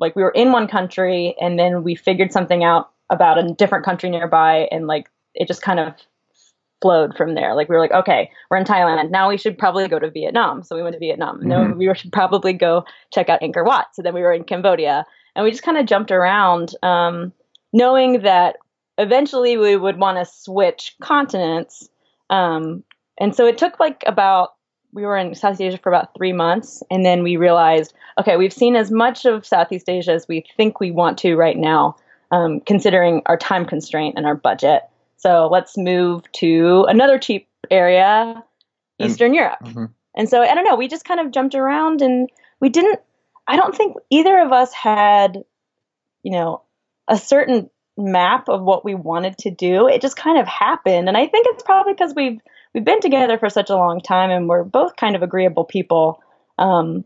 [0.00, 3.84] like, we were in one country and then we figured something out about a different
[3.84, 4.68] country nearby.
[4.70, 5.94] And like, it just kind of
[6.80, 7.54] flowed from there.
[7.54, 9.10] Like we were like, okay, we're in Thailand.
[9.10, 10.62] Now we should probably go to Vietnam.
[10.62, 11.40] So we went to Vietnam.
[11.42, 13.86] No, we should probably go check out Angkor Wat.
[13.94, 17.32] So then we were in Cambodia, and we just kind of jumped around, um,
[17.72, 18.56] knowing that
[18.96, 21.88] eventually we would want to switch continents.
[22.30, 22.84] Um,
[23.18, 24.50] and so it took like about
[24.98, 28.52] we were in Southeast Asia for about three months, and then we realized, okay, we've
[28.52, 31.96] seen as much of Southeast Asia as we think we want to right now,
[32.32, 34.82] um, considering our time constraint and our budget.
[35.16, 38.42] So let's move to another cheap area,
[38.98, 39.60] And- Eastern Europe.
[39.62, 39.90] Mhm.
[40.16, 42.28] And so I don't know, we just kind of jumped around and
[42.60, 43.00] we didn't
[43.50, 45.42] I don't think either of us had,
[46.22, 46.62] you know,
[47.08, 49.88] a certain map of what we wanted to do.
[49.88, 51.08] It just kind of happened.
[51.08, 52.40] And I think it's probably because we've
[52.74, 56.20] we've been together for such a long time and we're both kind of agreeable people.
[56.58, 57.04] Um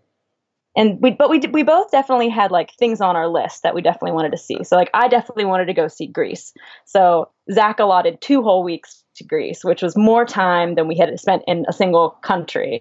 [0.75, 3.83] and we but we we both definitely had like things on our list that we
[3.83, 4.64] definitely wanted to see.
[4.64, 6.53] So like I definitely wanted to go see Greece.
[6.87, 11.18] So Zach allotted two whole weeks to Greece, which was more time than we had
[11.20, 12.81] spent in a single country.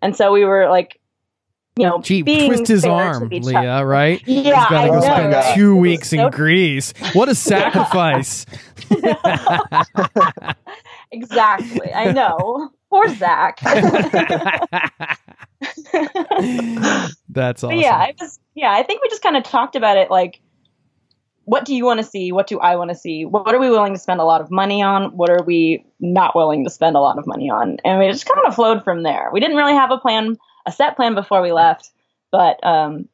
[0.00, 1.00] And so we were like,
[1.76, 3.86] you know, Gee, twist his arm, Leah, other.
[3.86, 4.22] right?
[4.26, 5.54] Yeah, He's got to I go know, spend right?
[5.56, 6.94] two weeks in Greece.
[7.14, 8.46] What a sacrifice.
[11.14, 11.92] exactly.
[11.92, 12.70] I know.
[12.90, 13.60] Poor Zach.
[17.28, 17.76] That's awesome.
[17.76, 20.40] But yeah, I was yeah, I think we just kind of talked about it like
[21.46, 22.32] what do you want to see?
[22.32, 23.24] What do I want to see?
[23.24, 25.14] What are we willing to spend a lot of money on?
[25.16, 27.76] What are we not willing to spend a lot of money on?
[27.84, 29.28] And we just kind of flowed from there.
[29.32, 31.90] We didn't really have a plan, a set plan before we left,
[32.30, 33.08] but um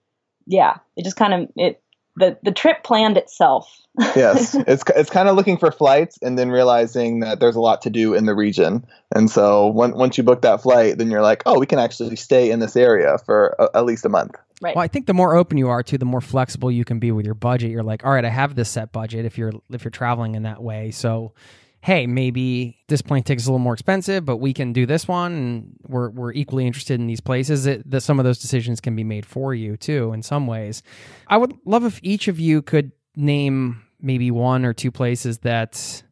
[0.47, 1.83] yeah, it just kind of it
[2.21, 3.77] the the trip planned itself.
[3.99, 7.83] yes, it's it's kind of looking for flights and then realizing that there's a lot
[7.83, 8.87] to do in the region.
[9.15, 12.15] And so when, once you book that flight, then you're like, oh, we can actually
[12.15, 14.37] stay in this area for a, at least a month.
[14.63, 14.77] Right.
[14.77, 17.11] Well, I think the more open you are to, the more flexible you can be
[17.11, 17.71] with your budget.
[17.71, 20.45] You're like, all right, I have this set budget if you're if you're traveling in
[20.45, 20.91] that way.
[20.91, 21.33] So,
[21.83, 25.33] hey, maybe this plane ticket's a little more expensive, but we can do this one,
[25.33, 27.67] and we're we're equally interested in these places.
[27.67, 30.83] It, that some of those decisions can be made for you too, in some ways.
[31.27, 36.03] I would love if each of you could name maybe one or two places that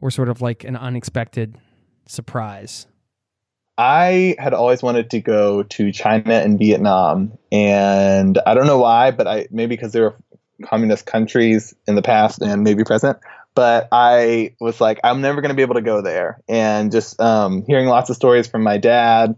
[0.00, 1.56] were sort of like an unexpected
[2.06, 2.86] surprise.
[3.76, 9.10] I had always wanted to go to China and Vietnam, and I don't know why,
[9.10, 10.14] but I maybe because they were
[10.62, 13.18] communist countries in the past and maybe present.
[13.54, 17.20] But I was like, I'm never going to be able to go there, and just
[17.20, 19.36] um, hearing lots of stories from my dad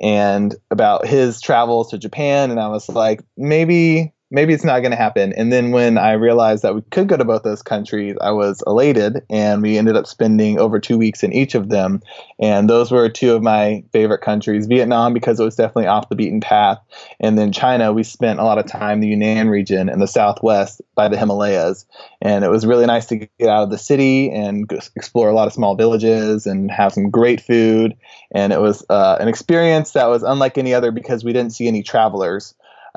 [0.00, 4.90] and about his travels to Japan, and I was like, maybe maybe it's not going
[4.90, 5.32] to happen.
[5.34, 8.62] And then when I realized that we could go to both those countries, I was
[8.66, 12.02] elated, and we ended up spending over two weeks in each of them.
[12.38, 14.66] And those were two of my favorite countries.
[14.66, 16.78] Vietnam, because it was definitely off the beaten path.
[17.20, 20.08] And then China, we spent a lot of time in the Yunnan region in the
[20.08, 21.86] southwest by the Himalayas.
[22.20, 25.46] And it was really nice to get out of the city and explore a lot
[25.46, 27.96] of small villages and have some great food.
[28.32, 31.68] And it was uh, an experience that was unlike any other because we didn't see
[31.68, 32.54] any travelers.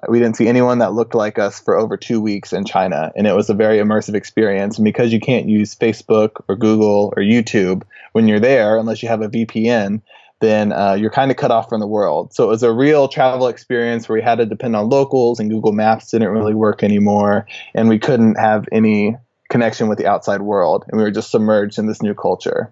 [0.08, 3.12] We didn't see anyone that looked like us for over two weeks in China.
[3.16, 4.78] And it was a very immersive experience.
[4.78, 7.84] And because you can't use Facebook or Google or YouTube
[8.14, 10.02] when you're there, unless you have a VPN,
[10.40, 12.34] then uh, you're kind of cut off from the world.
[12.34, 15.50] So it was a real travel experience where we had to depend on locals, and
[15.50, 17.46] Google Maps didn't really work anymore.
[17.74, 19.18] And we couldn't have any
[19.50, 20.86] connection with the outside world.
[20.88, 22.72] And we were just submerged in this new culture.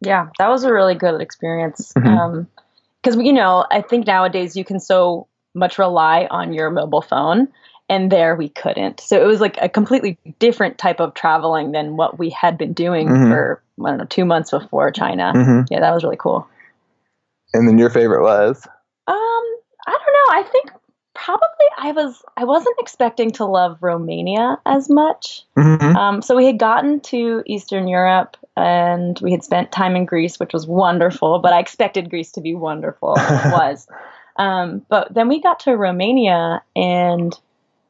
[0.00, 1.92] Yeah, that was a really good experience.
[1.96, 2.06] Mhm.
[2.06, 2.46] Um,
[3.02, 7.48] because you know, I think nowadays you can so much rely on your mobile phone,
[7.88, 9.00] and there we couldn't.
[9.00, 12.72] So it was like a completely different type of traveling than what we had been
[12.72, 13.28] doing Mhm.
[13.30, 15.32] for I don't know two months before China.
[15.34, 15.60] Mm-hmm.
[15.72, 16.46] Yeah, that was really cool.
[17.54, 18.66] And then your favorite was?
[19.06, 20.34] Um, I don't know.
[20.38, 20.70] I think
[21.14, 25.42] probably I was I wasn't expecting to love Romania as much.
[25.56, 25.96] Mm-hmm.
[25.96, 30.38] Um, so we had gotten to Eastern Europe and we had spent time in Greece,
[30.38, 31.38] which was wonderful.
[31.38, 33.14] But I expected Greece to be wonderful.
[33.16, 33.86] it was.
[34.38, 37.34] Um, but then we got to Romania and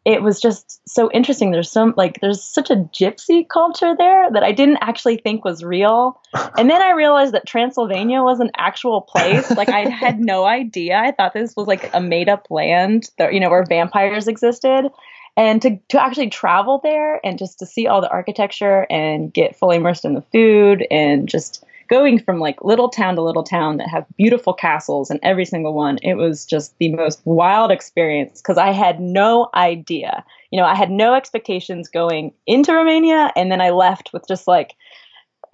[0.08, 1.50] it was just so interesting.
[1.50, 5.62] There's some like there's such a gypsy culture there that I didn't actually think was
[5.62, 6.18] real.
[6.56, 9.50] And then I realized that Transylvania was an actual place.
[9.50, 10.96] Like I had no idea.
[10.96, 14.88] I thought this was like a made up land that you know where vampires existed.
[15.37, 19.56] And to, to actually travel there and just to see all the architecture and get
[19.56, 23.78] fully immersed in the food and just going from like little town to little town
[23.78, 28.40] that have beautiful castles and every single one it was just the most wild experience
[28.40, 30.24] because i had no idea.
[30.50, 34.46] You know i had no expectations going into romania and then i left with just
[34.46, 34.74] like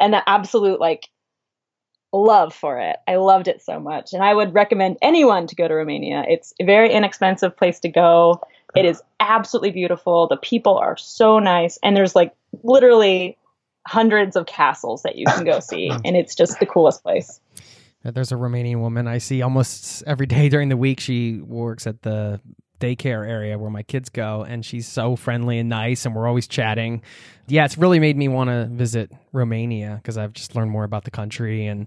[0.00, 1.08] an absolute like
[2.12, 2.96] love for it.
[3.08, 6.24] I loved it so much and i would recommend anyone to go to romania.
[6.28, 8.40] It's a very inexpensive place to go.
[8.76, 10.26] It is absolutely beautiful.
[10.26, 12.32] The people are so nice and there's like
[12.62, 13.36] literally
[13.86, 17.40] hundreds of castles that you can go see, and it's just the coolest place.
[18.02, 21.00] There's a Romanian woman I see almost every day during the week.
[21.00, 22.38] She works at the
[22.80, 26.46] daycare area where my kids go, and she's so friendly and nice, and we're always
[26.46, 27.02] chatting.
[27.48, 31.04] Yeah, it's really made me want to visit Romania because I've just learned more about
[31.04, 31.86] the country, and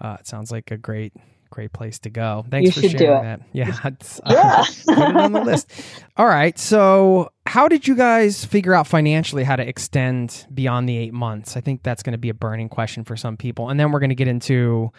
[0.00, 1.12] uh, it sounds like a great
[1.56, 2.44] great place to go.
[2.50, 3.40] Thanks you for sharing that.
[3.52, 3.90] Yeah, uh,
[4.26, 4.64] yeah.
[4.86, 5.72] put it on the list.
[6.18, 6.58] All right.
[6.58, 11.56] So, how did you guys figure out financially how to extend beyond the eight months?
[11.56, 14.00] I think that's going to be a burning question for some people, and then we're
[14.00, 14.92] going to get into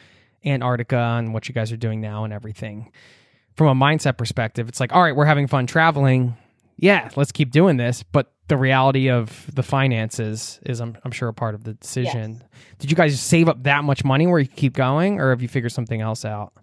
[0.43, 2.91] Antarctica and what you guys are doing now and everything.
[3.55, 6.35] From a mindset perspective, it's like, all right, we're having fun traveling.
[6.77, 11.27] Yeah, let's keep doing this, but the reality of the finances is I'm, I'm sure
[11.27, 12.39] a part of the decision.
[12.39, 12.49] Yes.
[12.79, 15.47] Did you guys save up that much money where you keep going or have you
[15.47, 16.53] figured something else out?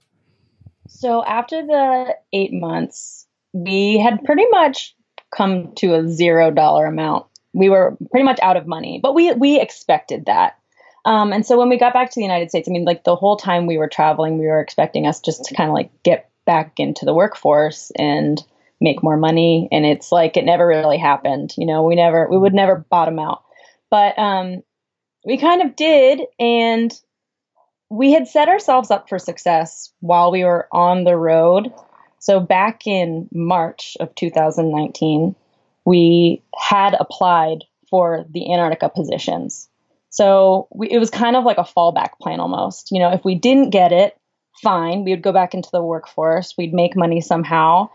[0.89, 4.95] So after the eight months, we had pretty much
[5.35, 7.27] come to a zero dollar amount.
[7.53, 10.59] We were pretty much out of money, but we we expected that.
[11.05, 13.17] Um, and so when we got back to the United States, I mean, like the
[13.17, 16.31] whole time we were traveling, we were expecting us just to kind of like get
[16.47, 18.43] back into the workforce and
[18.85, 22.39] make more money and it's like it never really happened you know we never we
[22.39, 23.43] would never bottom out.
[23.91, 24.63] But um
[25.25, 26.93] we kind of did and
[27.91, 31.73] we had set ourselves up for success while we were on the road.
[32.19, 35.35] So back in march of 2019
[35.85, 39.69] we had applied for the antarctica positions.
[40.11, 43.35] So we, it was kind of like a fallback plan almost you know if we
[43.35, 44.17] didn't get it
[44.63, 47.89] fine we would go back into the workforce we'd make money somehow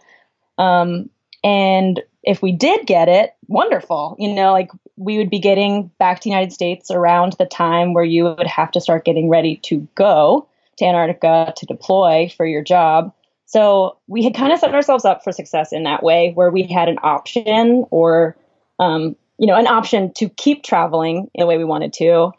[0.59, 1.09] um,
[1.43, 4.15] and if we did get it, wonderful.
[4.19, 7.93] You know, like we would be getting back to the United States around the time
[7.93, 10.47] where you would have to start getting ready to go
[10.77, 13.13] to Antarctica to deploy for your job.
[13.45, 16.63] So we had kind of set ourselves up for success in that way, where we
[16.63, 18.37] had an option or,
[18.77, 22.31] um, you know, an option to keep traveling in the way we wanted to,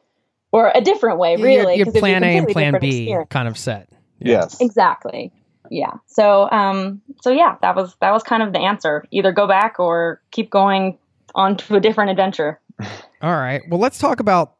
[0.52, 1.76] or a different way, really.
[1.76, 3.28] Your, your plan A and plan B experience.
[3.30, 3.88] kind of set.
[4.20, 4.60] Yes.
[4.60, 5.32] Exactly
[5.70, 5.92] yeah.
[6.06, 9.04] So um so yeah, that was that was kind of the answer.
[9.10, 10.98] Either go back or keep going
[11.34, 12.60] on to a different adventure.
[13.22, 13.62] All right.
[13.68, 14.54] Well, let's talk about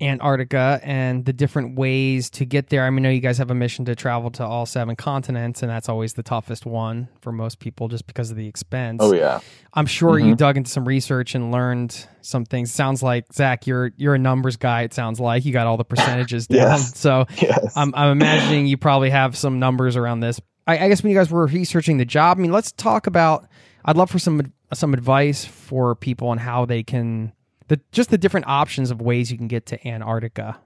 [0.00, 2.84] Antarctica and the different ways to get there.
[2.84, 5.62] I mean, I know you guys have a mission to travel to all seven continents,
[5.62, 8.98] and that's always the toughest one for most people just because of the expense.
[9.02, 9.40] Oh yeah,
[9.74, 10.28] I'm sure mm-hmm.
[10.28, 12.72] you dug into some research and learned some things.
[12.72, 14.82] Sounds like Zach, you're you're a numbers guy.
[14.82, 16.58] It sounds like you got all the percentages down.
[16.58, 16.98] yes.
[16.98, 17.76] So yes.
[17.76, 20.40] I'm I'm imagining you probably have some numbers around this.
[20.66, 23.48] I, I guess when you guys were researching the job, I mean, let's talk about.
[23.84, 27.32] I'd love for some some advice for people on how they can
[27.68, 30.60] the just the different options of ways you can get to Antarctica.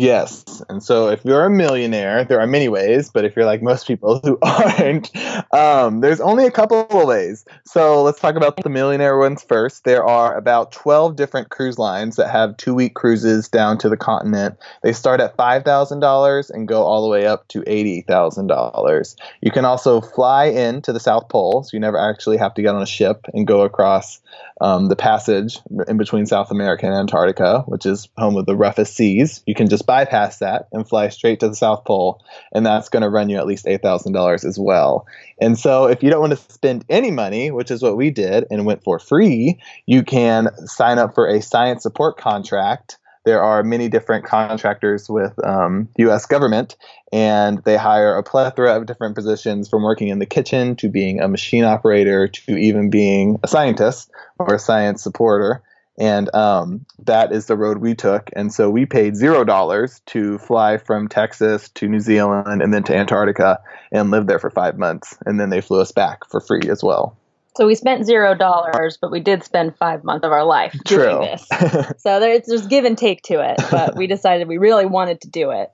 [0.00, 0.62] Yes.
[0.70, 3.86] And so if you're a millionaire, there are many ways, but if you're like most
[3.86, 5.14] people who aren't,
[5.52, 7.44] um, there's only a couple of ways.
[7.66, 9.84] So let's talk about the millionaire ones first.
[9.84, 13.96] There are about 12 different cruise lines that have two week cruises down to the
[13.98, 14.56] continent.
[14.82, 19.16] They start at $5,000 and go all the way up to $80,000.
[19.42, 22.62] You can also fly in to the South Pole, so you never actually have to
[22.62, 24.18] get on a ship and go across
[24.60, 28.94] um, the passage in between South America and Antarctica, which is home of the roughest
[28.94, 29.42] seas.
[29.46, 32.22] You can just bypass that and fly straight to the South Pole,
[32.52, 35.04] and that's going to run you at least $8,000 as well.
[35.40, 38.46] And so, if you don't want to spend any money, which is what we did
[38.52, 43.62] and went for free, you can sign up for a science support contract there are
[43.62, 46.24] many different contractors with um, U.S.
[46.24, 46.76] government,
[47.12, 51.20] and they hire a plethora of different positions from working in the kitchen to being
[51.20, 55.62] a machine operator to even being a scientist or a science supporter.
[56.00, 58.30] And um, that is the road we took.
[58.34, 62.82] And so we paid zero dollars to fly from Texas to New Zealand and then
[62.84, 63.60] to Antarctica
[63.92, 65.18] and live there for five months.
[65.26, 67.18] And then they flew us back for free as well.
[67.54, 71.20] So we spent zero dollars, but we did spend five months of our life doing
[71.20, 71.46] this.
[71.98, 75.28] so there's, there's give and take to it, but we decided we really wanted to
[75.28, 75.70] do it.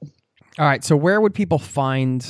[0.59, 0.83] All right.
[0.83, 2.27] So where would people find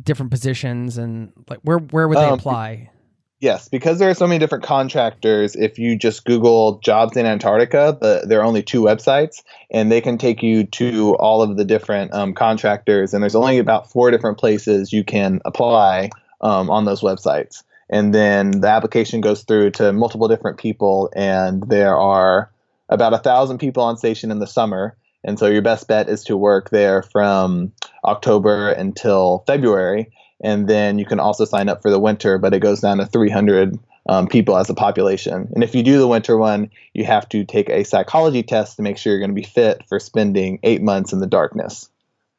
[0.00, 2.90] different positions and like where where would they um, apply?
[3.38, 5.54] Yes, because there are so many different contractors.
[5.56, 10.00] If you just Google jobs in Antarctica, the, there are only two websites, and they
[10.00, 13.12] can take you to all of the different um, contractors.
[13.12, 16.10] And there's only about four different places you can apply
[16.40, 17.62] um, on those websites.
[17.90, 22.50] And then the application goes through to multiple different people, and there are
[22.88, 24.96] about a thousand people on station in the summer.
[25.24, 27.72] And so your best bet is to work there from
[28.04, 30.10] October until February
[30.42, 33.06] and then you can also sign up for the winter, but it goes down to
[33.06, 33.78] 300
[34.08, 35.48] um, people as a population.
[35.54, 38.82] And if you do the winter one, you have to take a psychology test to
[38.82, 41.90] make sure you're going to be fit for spending eight months in the darkness.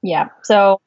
[0.02, 0.30] Yeah.
[0.44, 0.80] So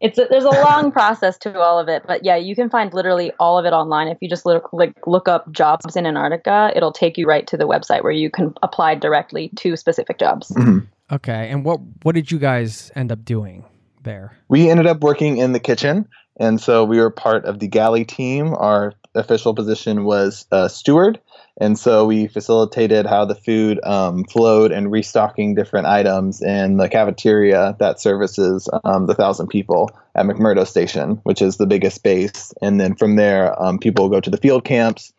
[0.00, 2.92] it's a, there's a long process to all of it, but yeah, you can find
[2.92, 4.08] literally all of it online.
[4.08, 7.56] If you just look like look up jobs in Antarctica, it'll take you right to
[7.56, 10.50] the website where you can apply directly to specific jobs.
[10.50, 10.78] Mm-hmm.
[11.12, 11.48] Okay.
[11.50, 13.64] And what what did you guys end up doing
[14.02, 14.36] there?
[14.48, 16.08] We ended up working in the kitchen.
[16.36, 18.54] And so we were part of the galley team.
[18.54, 21.20] Our official position was uh, steward.
[21.58, 26.88] And so we facilitated how the food um, flowed and restocking different items in the
[26.88, 32.52] cafeteria that services um, the thousand people at McMurdo Station, which is the biggest base.
[32.60, 35.12] And then from there, um, people go to the field camps.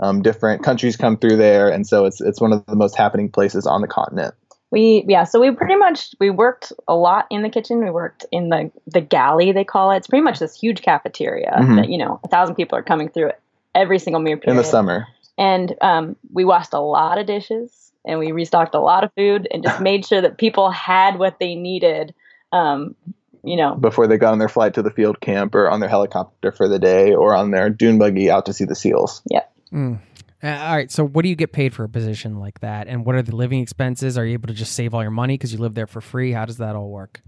[0.00, 3.28] Um, different countries come through there, and so it's it's one of the most happening
[3.28, 4.34] places on the continent
[4.72, 7.78] we yeah so we pretty much we worked a lot in the kitchen.
[7.84, 9.98] We worked in the the galley they call it.
[9.98, 11.76] It's pretty much this huge cafeteria mm-hmm.
[11.76, 13.40] that you know a thousand people are coming through it
[13.74, 15.06] every single meal period in the summer.
[15.38, 19.46] And um, we washed a lot of dishes and we restocked a lot of food
[19.50, 22.14] and just made sure that people had what they needed
[22.52, 22.96] um,
[23.44, 23.74] you know.
[23.74, 26.68] Before they got on their flight to the field camp or on their helicopter for
[26.68, 29.22] the day or on their dune buggy out to see the seals.
[29.30, 29.44] Yeah.
[29.72, 29.98] Mm.
[30.42, 30.90] Uh, all right.
[30.90, 32.88] So, what do you get paid for a position like that?
[32.88, 34.18] And what are the living expenses?
[34.18, 36.32] Are you able to just save all your money because you live there for free?
[36.32, 37.22] How does that all work?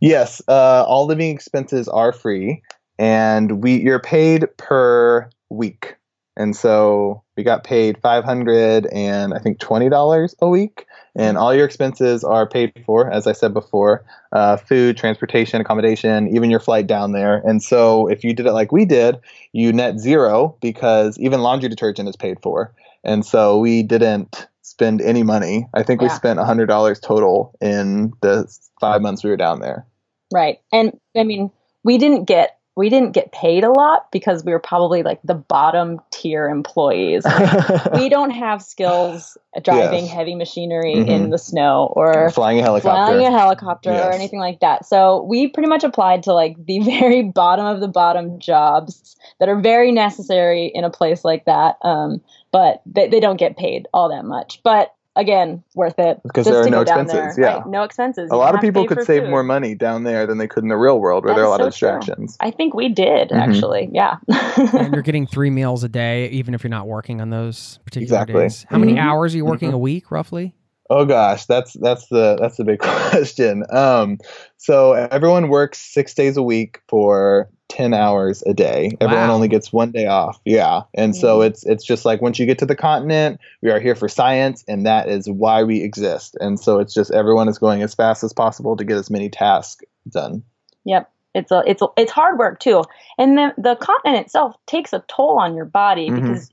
[0.00, 2.62] Yes, uh, all living expenses are free,
[2.98, 5.96] and we you're paid per week.
[6.36, 11.36] And so we got paid five hundred and I think twenty dollars a week and
[11.36, 16.50] all your expenses are paid for, as I said before uh, food, transportation, accommodation, even
[16.50, 17.42] your flight down there.
[17.44, 19.18] And so, if you did it like we did,
[19.52, 22.74] you net zero because even laundry detergent is paid for.
[23.04, 25.66] And so, we didn't spend any money.
[25.74, 26.08] I think yeah.
[26.08, 29.86] we spent $100 total in the five months we were down there.
[30.32, 30.60] Right.
[30.72, 31.50] And I mean,
[31.84, 35.34] we didn't get we didn't get paid a lot because we were probably like the
[35.34, 37.22] bottom tier employees.
[37.94, 40.14] we don't have skills driving yes.
[40.14, 41.10] heavy machinery mm-hmm.
[41.10, 44.06] in the snow or flying a helicopter, flying a helicopter yes.
[44.06, 44.86] or anything like that.
[44.86, 49.50] So we pretty much applied to like the very bottom of the bottom jobs that
[49.50, 51.76] are very necessary in a place like that.
[51.82, 54.62] Um, but they, they don't get paid all that much.
[54.62, 57.36] But again worth it because there are no expenses.
[57.38, 58.30] Yeah, right, no expenses.
[58.30, 59.30] A lot of people could save food.
[59.30, 61.46] more money down there than they could in the real world, where that there are
[61.46, 62.36] a lot so of distractions.
[62.36, 62.48] True.
[62.48, 63.38] I think we did mm-hmm.
[63.38, 63.90] actually.
[63.92, 67.78] Yeah, and you're getting three meals a day, even if you're not working on those
[67.84, 68.42] particular exactly.
[68.42, 68.66] days.
[68.68, 68.86] How mm-hmm.
[68.86, 69.76] many hours are you working mm-hmm.
[69.76, 70.54] a week, roughly?
[70.90, 73.64] Oh gosh, that's that's the that's the big question.
[73.70, 74.18] Um,
[74.58, 78.94] so everyone works six days a week for 10 hours a day.
[79.00, 80.38] Everyone only gets one day off.
[80.44, 80.82] Yeah.
[80.92, 83.94] And so it's it's just like once you get to the continent, we are here
[83.94, 86.36] for science and that is why we exist.
[86.38, 89.30] And so it's just everyone is going as fast as possible to get as many
[89.30, 90.42] tasks done.
[90.84, 91.10] Yep.
[91.34, 92.84] It's a it's a, it's hard work too.
[93.16, 96.28] And the the continent itself takes a toll on your body mm-hmm.
[96.28, 96.50] because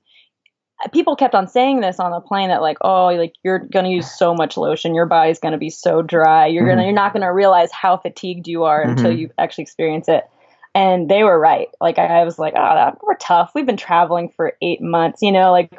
[0.93, 3.91] people kept on saying this on the plane that like oh like you're going to
[3.91, 6.69] use so much lotion your body's going to be so dry you're mm-hmm.
[6.69, 9.19] going to you're not going to realize how fatigued you are until mm-hmm.
[9.19, 10.23] you actually experience it
[10.75, 11.67] and they were right.
[11.81, 13.51] Like I was like, oh, that, we're tough.
[13.55, 15.71] We've been traveling for eight months, you know, like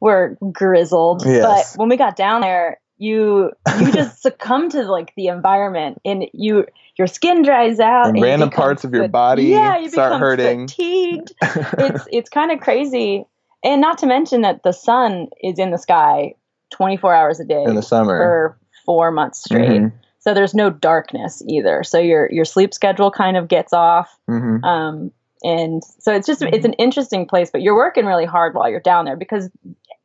[0.00, 1.24] we're grizzled.
[1.24, 1.72] Yes.
[1.74, 6.24] But when we got down there, you you just succumb to like the environment, and
[6.32, 6.66] you
[6.96, 10.68] your skin dries out, and, and random parts of your body yeah, you start hurting.
[10.68, 11.32] Fatigued.
[11.42, 13.26] it's it's kind of crazy,
[13.62, 16.34] and not to mention that the sun is in the sky
[16.70, 19.68] 24 hours a day in the summer for four months straight.
[19.68, 19.96] Mm-hmm.
[20.26, 21.84] So there's no darkness either.
[21.84, 24.18] So your your sleep schedule kind of gets off.
[24.28, 24.64] Mm-hmm.
[24.64, 25.12] Um,
[25.44, 28.80] and so it's just it's an interesting place, but you're working really hard while you're
[28.80, 29.48] down there because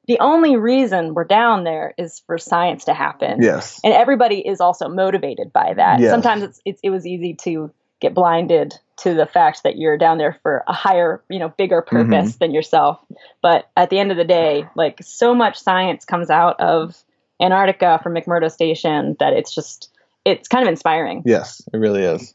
[0.06, 3.42] the only reason we're down there is for science to happen.
[3.42, 3.80] Yes.
[3.84, 6.00] And everybody is also motivated by that.
[6.00, 6.12] Yes.
[6.12, 10.20] Sometimes it's, it's it was easy to get blinded to the fact that you're down
[10.20, 12.38] there for a higher, you know, bigger purpose mm-hmm.
[12.40, 13.00] than yourself.
[13.42, 16.96] But at the end of the day, like so much science comes out of
[17.42, 19.90] Antarctica from McMurdo Station that it's just
[20.26, 21.24] it's kind of inspiring.
[21.26, 22.34] Yes, it really is.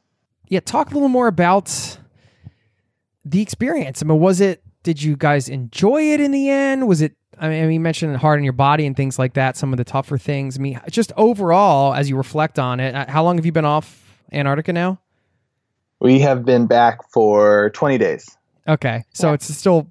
[0.49, 1.99] Yeah, talk a little more about
[3.24, 4.03] the experience.
[4.03, 4.62] I mean, was it?
[4.82, 6.87] Did you guys enjoy it in the end?
[6.87, 7.16] Was it?
[7.39, 9.57] I mean, you mentioned hard on your body and things like that.
[9.57, 10.57] Some of the tougher things.
[10.57, 13.64] I mean, just overall, as you reflect on it, uh, how long have you been
[13.64, 15.01] off Antarctica now?
[16.01, 18.37] We have been back for twenty days.
[18.68, 19.34] Okay, so yeah.
[19.34, 19.91] it's still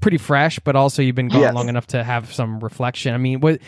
[0.00, 1.54] pretty fresh, but also you've been gone Yes.
[1.54, 3.14] long enough to have some reflection.
[3.14, 3.60] I mean, what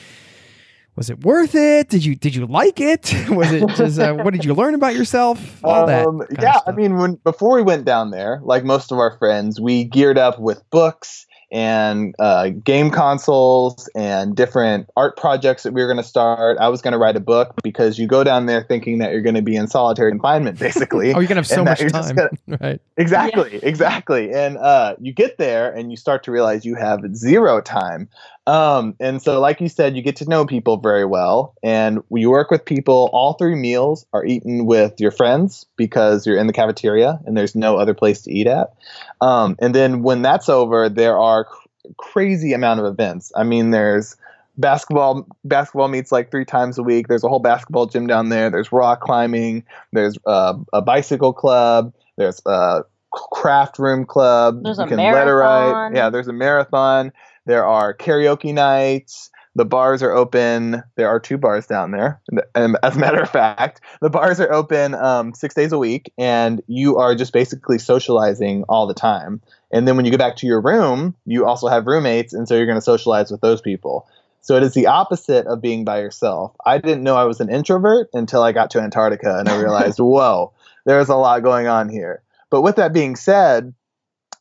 [0.97, 1.88] was it worth it?
[1.88, 3.12] Did you did you like it?
[3.28, 5.62] Was it just uh, what did you learn about yourself?
[5.62, 6.07] All that.
[6.07, 9.61] Um, yeah, I mean, when before we went down there, like most of our friends,
[9.61, 15.80] we geared up with books and uh, game consoles and different art projects that we
[15.80, 16.59] were going to start.
[16.59, 19.20] I was going to write a book because you go down there thinking that you're
[19.22, 21.12] going to be in solitary confinement, basically.
[21.16, 22.30] Oh, you're gonna have so much time, gonna-
[22.61, 22.80] right?
[22.97, 24.32] Exactly, exactly.
[24.32, 28.09] And uh, you get there and you start to realize you have zero time.
[28.47, 31.55] Um, and so, like you said, you get to know people very well.
[31.62, 36.38] And you work with people, all three meals are eaten with your friends because you're
[36.38, 38.74] in the cafeteria and there's no other place to eat at.
[39.20, 43.32] Um, and then when that's over, there are cr- crazy amount of events.
[43.34, 44.16] I mean, there's
[44.59, 48.49] basketball basketball meets like three times a week there's a whole basketball gym down there
[48.49, 52.82] there's rock climbing there's uh, a bicycle club there's a
[53.16, 54.62] craft room club.
[54.62, 55.66] There's you a can letter write.
[55.66, 55.97] marathon.
[55.97, 57.12] Yeah, there's a marathon.
[57.47, 59.30] There are karaoke nights.
[59.55, 60.82] The bars are open.
[60.97, 62.20] There are two bars down there.
[62.55, 66.12] And as a matter of fact, the bars are open um, six days a week,
[66.18, 69.40] and you are just basically socializing all the time.
[69.72, 72.55] And then when you go back to your room, you also have roommates, and so
[72.55, 74.07] you're going to socialize with those people.
[74.42, 76.55] So it is the opposite of being by yourself.
[76.64, 79.99] I didn't know I was an introvert until I got to Antarctica and I realized,
[79.99, 80.53] whoa,
[80.84, 82.22] there's a lot going on here.
[82.51, 83.74] But with that being said,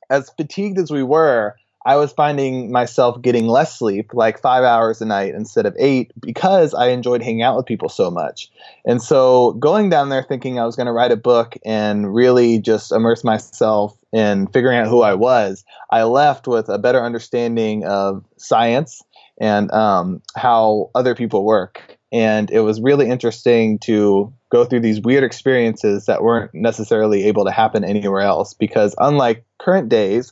[0.10, 5.01] as fatigued as we were, I was finding myself getting less sleep, like five hours
[5.01, 8.51] a night instead of eight, because I enjoyed hanging out with people so much.
[8.86, 12.59] And so going down there thinking I was going to write a book and really
[12.59, 17.86] just immerse myself in figuring out who I was, I left with a better understanding
[17.86, 19.03] of science
[19.39, 21.97] and um, how other people work.
[22.11, 27.43] And it was really interesting to go through these weird experiences that weren't necessarily able
[27.45, 28.53] to happen anywhere else.
[28.53, 30.31] Because unlike current days,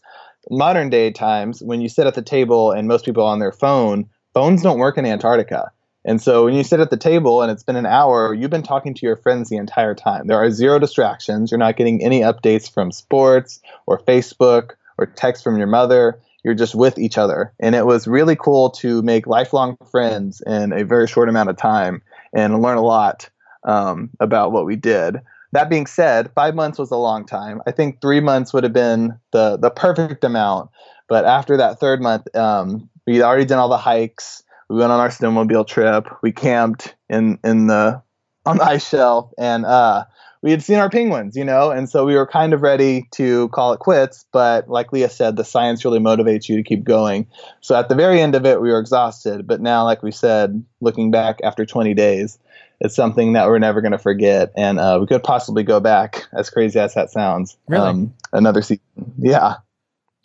[0.50, 4.10] modern day times, when you sit at the table and most people on their phone,
[4.34, 5.72] phones don't work in Antarctica.
[6.06, 8.64] And so when you sit at the table and it's been an hour, you've been
[8.64, 10.28] talking to your friends the entire time.
[10.28, 11.50] There are zero distractions.
[11.50, 16.54] You're not getting any updates from sports or Facebook or text from your mother you're
[16.54, 17.54] just with each other.
[17.60, 21.58] And it was really cool to make lifelong friends in a very short amount of
[21.58, 22.02] time
[22.34, 23.30] and learn a lot
[23.64, 25.18] um, about what we did.
[25.54, 27.62] That being said, five months was a long time.
[27.68, 30.72] I think three months would have been the the perfect amount.
[31.08, 34.44] But after that third month, um, we'd already done all the hikes.
[34.70, 36.08] We went on our snowmobile trip.
[36.24, 38.02] We camped in in the
[38.46, 40.06] on the ice shelf, and uh,
[40.44, 43.48] we had seen our penguins, you know, and so we were kind of ready to
[43.50, 44.26] call it quits.
[44.34, 47.28] But like Leah said, the science really motivates you to keep going.
[47.62, 49.48] So at the very end of it, we were exhausted.
[49.48, 52.38] But now, like we said, looking back after 20 days,
[52.84, 54.52] it's something that we're never going to forget.
[54.56, 58.10] And uh, we could possibly go back, as crazy as that sounds, Really?
[58.34, 58.84] another season.
[59.18, 59.56] Yeah.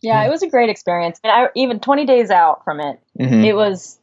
[0.02, 1.18] Yeah, it was a great experience.
[1.24, 3.44] And I, even 20 days out from it, Mhm.
[3.44, 3.98] it was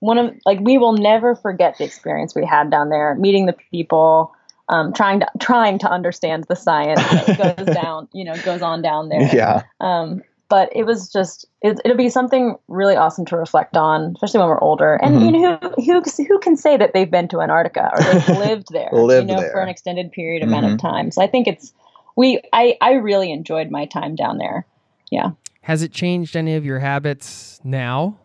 [0.00, 3.54] one of like we will never forget the experience we had down there, meeting the
[3.70, 4.32] people,
[4.68, 8.82] um, trying to trying to understand the science that goes down, you know, goes on
[8.82, 9.22] down there.
[9.34, 9.62] Yeah.
[9.80, 14.40] Um, but it was just it, it'll be something really awesome to reflect on, especially
[14.40, 14.94] when we're older.
[14.94, 15.24] And Mhm.
[15.24, 18.72] you know who who who can say that they've been to Antarctica or they've lived
[18.72, 19.50] there, Lived you know, there.
[19.52, 20.74] for an extended period amount Mhm.
[20.74, 21.10] of time.
[21.10, 21.72] So I think it's
[22.16, 24.66] we I I really enjoyed my time down there.
[25.10, 25.30] Yeah.
[25.62, 28.18] Has it changed any of your habits now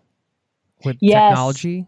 [0.85, 1.21] with Yes.
[1.29, 1.87] technology?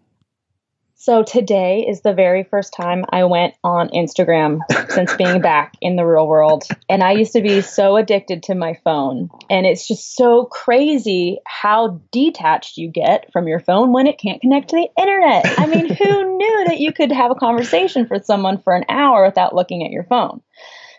[0.97, 5.97] So today is the very first time I went on Instagram since being back in
[5.97, 6.63] the real world.
[6.89, 9.29] And I used to be so addicted to my phone.
[9.49, 14.41] And it's just so crazy how detached you get from your phone when it can't
[14.41, 15.59] connect to the internet.
[15.59, 19.25] I mean, who knew that you could have a conversation with someone for an hour
[19.25, 20.41] without looking at your phone?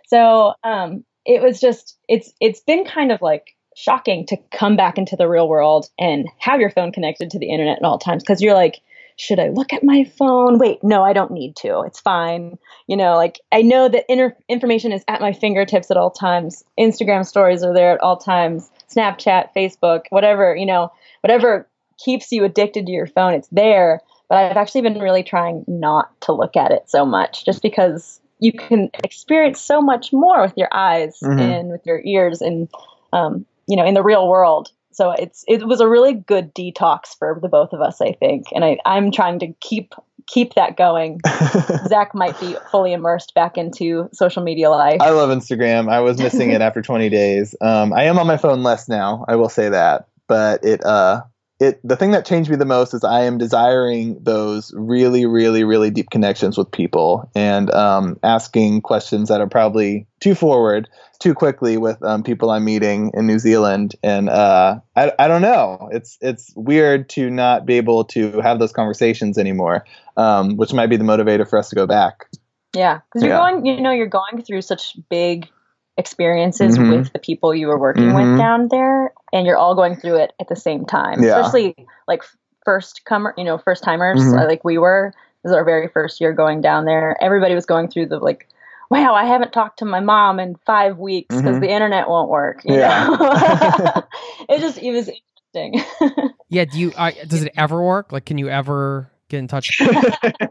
[0.08, 4.98] So um, it was just it's it's been kind of like shocking to come back
[4.98, 8.22] into the real world and have your phone connected to the internet at all times
[8.22, 8.80] because you're like
[9.16, 10.58] should I look at my phone?
[10.58, 11.80] Wait, no, I don't need to.
[11.86, 12.58] It's fine.
[12.86, 16.64] You know, like I know that inter- information is at my fingertips at all times.
[16.78, 18.70] Instagram stories are there at all times.
[18.94, 20.92] Snapchat, Facebook, whatever, you know,
[21.22, 21.66] whatever
[21.98, 24.00] keeps you addicted to your phone, it's there.
[24.28, 28.20] But I've actually been really trying not to look at it so much just because
[28.38, 31.40] you can experience so much more with your eyes Mhm.
[31.40, 32.68] and with your ears and,
[33.14, 37.16] um, you know, in the real world so it's it was a really good detox
[37.18, 39.94] for the both of us i think and I, i'm trying to keep
[40.26, 41.20] keep that going
[41.88, 45.88] zach might be fully immersed back into social media life I love Instagram.
[45.88, 47.54] I was missing it after 20 days.
[47.60, 49.24] Um, I am on my phone less now.
[49.28, 51.22] I will say that, but it uh,
[51.58, 55.64] it the thing that changed me the most is I am desiring those really, really,
[55.64, 60.88] really deep connections with people and um, asking questions that are probably too forward
[61.18, 65.42] too quickly with um, people I'm meeting in New Zealand, and uh, I, I don't
[65.42, 65.88] know.
[65.92, 69.84] It's it's weird to not be able to have those conversations anymore,
[70.18, 72.26] um, which might be the motivator for us to go back.
[72.74, 73.38] Yeah, because you're Yeah.
[73.38, 75.48] going, you know, you're going through such big
[75.96, 76.90] experiences Mhm.
[76.98, 78.30] with the people you were working Mhm.
[78.30, 81.22] with down there, and you're all going through it at the same time.
[81.22, 81.38] Yeah.
[81.38, 81.74] Especially
[82.06, 82.22] like
[82.64, 84.42] first comer, you know, first timers, Mhm.
[84.42, 85.12] uh, like we were.
[85.42, 87.16] This is our very first year going down there.
[87.20, 88.48] Everybody was going through the like.
[88.88, 91.60] Wow, I haven't talked to my mom in five weeks because Mhm.
[91.60, 92.60] the internet won't work.
[92.64, 93.06] you Yeah.
[93.06, 93.16] know?
[94.48, 95.08] it just it was
[95.54, 95.84] interesting.
[96.48, 96.92] Yeah, do you?
[96.96, 98.12] Uh, does it ever work?
[98.12, 99.80] Like, can you ever get in touch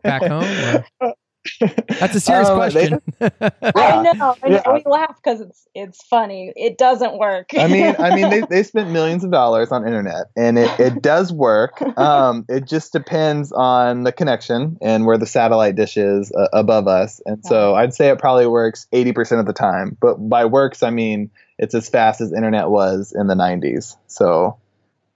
[0.04, 0.84] back home?
[1.00, 1.14] or-
[2.00, 3.02] That's a serious Um, they- question.
[3.22, 4.62] I know, I know.
[4.66, 4.74] Yeah.
[4.74, 6.52] We laugh because it's it's funny.
[6.56, 7.50] It doesn't work.
[7.58, 11.02] I mean, I mean, they they spent millions of dollars on internet, and it, it
[11.02, 11.82] does work.
[11.98, 16.88] Um, it just depends on the connection and where the satellite dish is uh, above
[16.88, 17.22] us.
[17.26, 19.98] And so I'd say it probably works eighty percent of the time.
[20.00, 23.96] But by works, I mean it's as fast as internet was in the '90s.
[24.08, 24.58] So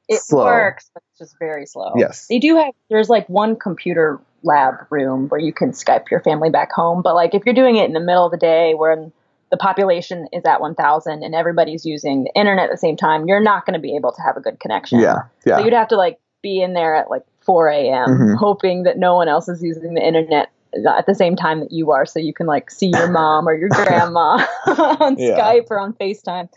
[0.07, 0.45] it slow.
[0.45, 1.93] works, but it's just very slow.
[1.95, 6.21] yes, They do have there's like one computer lab room where you can Skype your
[6.21, 8.73] family back home, but like if you're doing it in the middle of the day
[8.73, 9.11] when
[9.51, 13.41] the population is at 1000 and everybody's using the internet at the same time, you're
[13.41, 14.99] not going to be able to have a good connection.
[14.99, 15.57] yeah, yeah.
[15.57, 18.09] So you'd have to like be in there at like 4 a.m.
[18.09, 18.35] Mhm.
[18.37, 20.49] hoping that no one else is using the internet
[20.87, 23.55] at the same time that you are so you can like see your mom or
[23.55, 24.45] your grandma
[24.99, 25.35] on Yeah.
[25.39, 26.47] Skype or on FaceTime.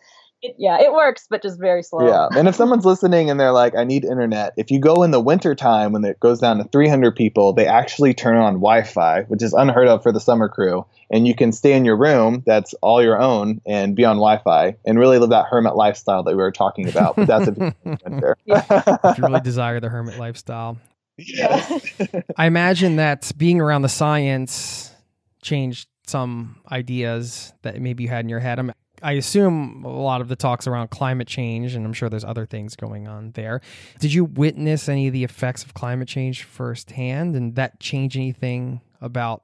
[0.43, 2.07] It, yeah, it works, but just very slow.
[2.07, 2.27] yeah.
[2.37, 5.21] And if someone's listening and they're like, "I need internet," if you go in the
[5.21, 9.43] winter time when it goes down to 300 people, they actually turn on Wi-Fi, which
[9.43, 12.75] is unheard of for the summer crew, and you can stay in your room that's
[12.83, 16.43] all your own and be on Wi-Fi and really live that hermit lifestyle that we
[16.43, 17.15] were talking about.
[17.15, 18.37] But that's if you're winter.
[18.47, 20.77] if you really desire the hermit lifestyle.
[21.17, 21.93] yes.
[22.37, 24.93] I imagine that being around the science
[25.41, 28.59] changed some ideas that maybe you had in your head.
[28.59, 28.73] I'm,
[29.03, 32.47] I assume a lot of the talks around climate change, and I'm sure there's other
[32.47, 33.61] things going on there.
[33.99, 38.81] Did you witness any of the effects of climate change firsthand, and that change anything
[39.01, 39.43] about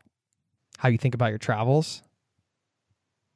[0.79, 2.03] how you think about your travels?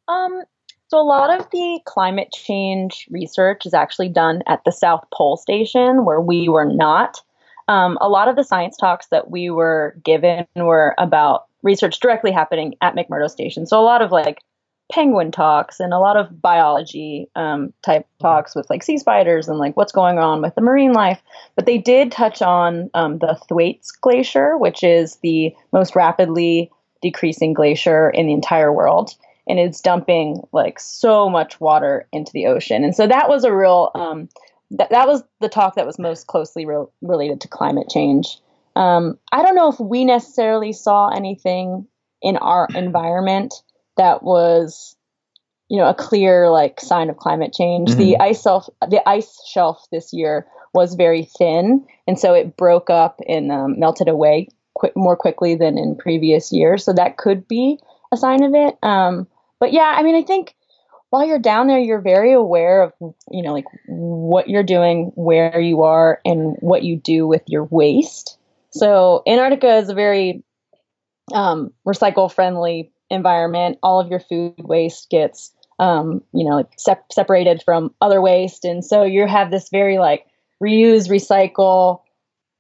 [0.09, 0.43] Um,
[0.89, 5.37] so a lot of the climate change research is actually done at the South Pole
[5.37, 7.21] Station, where we were not.
[7.69, 12.31] Um, a lot of the science talks that we were given were about research directly
[12.31, 13.67] happening at McMurdo Station.
[13.67, 14.43] So a lot of like
[14.93, 19.59] penguin talks and a lot of biology um, type talks with like sea spiders and
[19.59, 21.21] like what's going on with the marine life.
[21.57, 26.71] But they did touch on um, the Thwaites Glacier, which is the most rapidly
[27.01, 29.17] decreasing glacier in the entire world
[29.49, 32.85] and it's dumping like so much water into the ocean.
[32.85, 34.29] And so that was a real um,
[34.71, 38.39] that that was the talk that was most closely re- related to climate change.
[38.77, 41.87] Um, I don't know if we necessarily saw anything
[42.21, 43.55] in our environment
[44.03, 44.97] that was
[45.69, 47.95] you know a clear like sign of climate change.
[47.95, 52.91] The ice shelf the ice shelf this year was very thin, and so it broke
[52.91, 56.85] up and um, melted away qui- more quickly than in previous years.
[56.85, 57.79] So that could be
[58.13, 58.77] a sign of it.
[58.83, 59.29] Um,
[59.61, 60.55] but yeah, I mean, I think
[61.11, 62.93] while you're down there, you're very aware of
[63.31, 67.65] you know like what you're doing, where you are, and what you do with your
[67.65, 68.37] waste.
[68.71, 70.43] So Antarctica is a very
[71.33, 73.79] um, recycle friendly environment.
[73.83, 78.85] All of your food waste gets um, you know sep- separated from other waste, and
[78.85, 80.27] so you have this very like
[80.63, 82.01] reuse, recycle,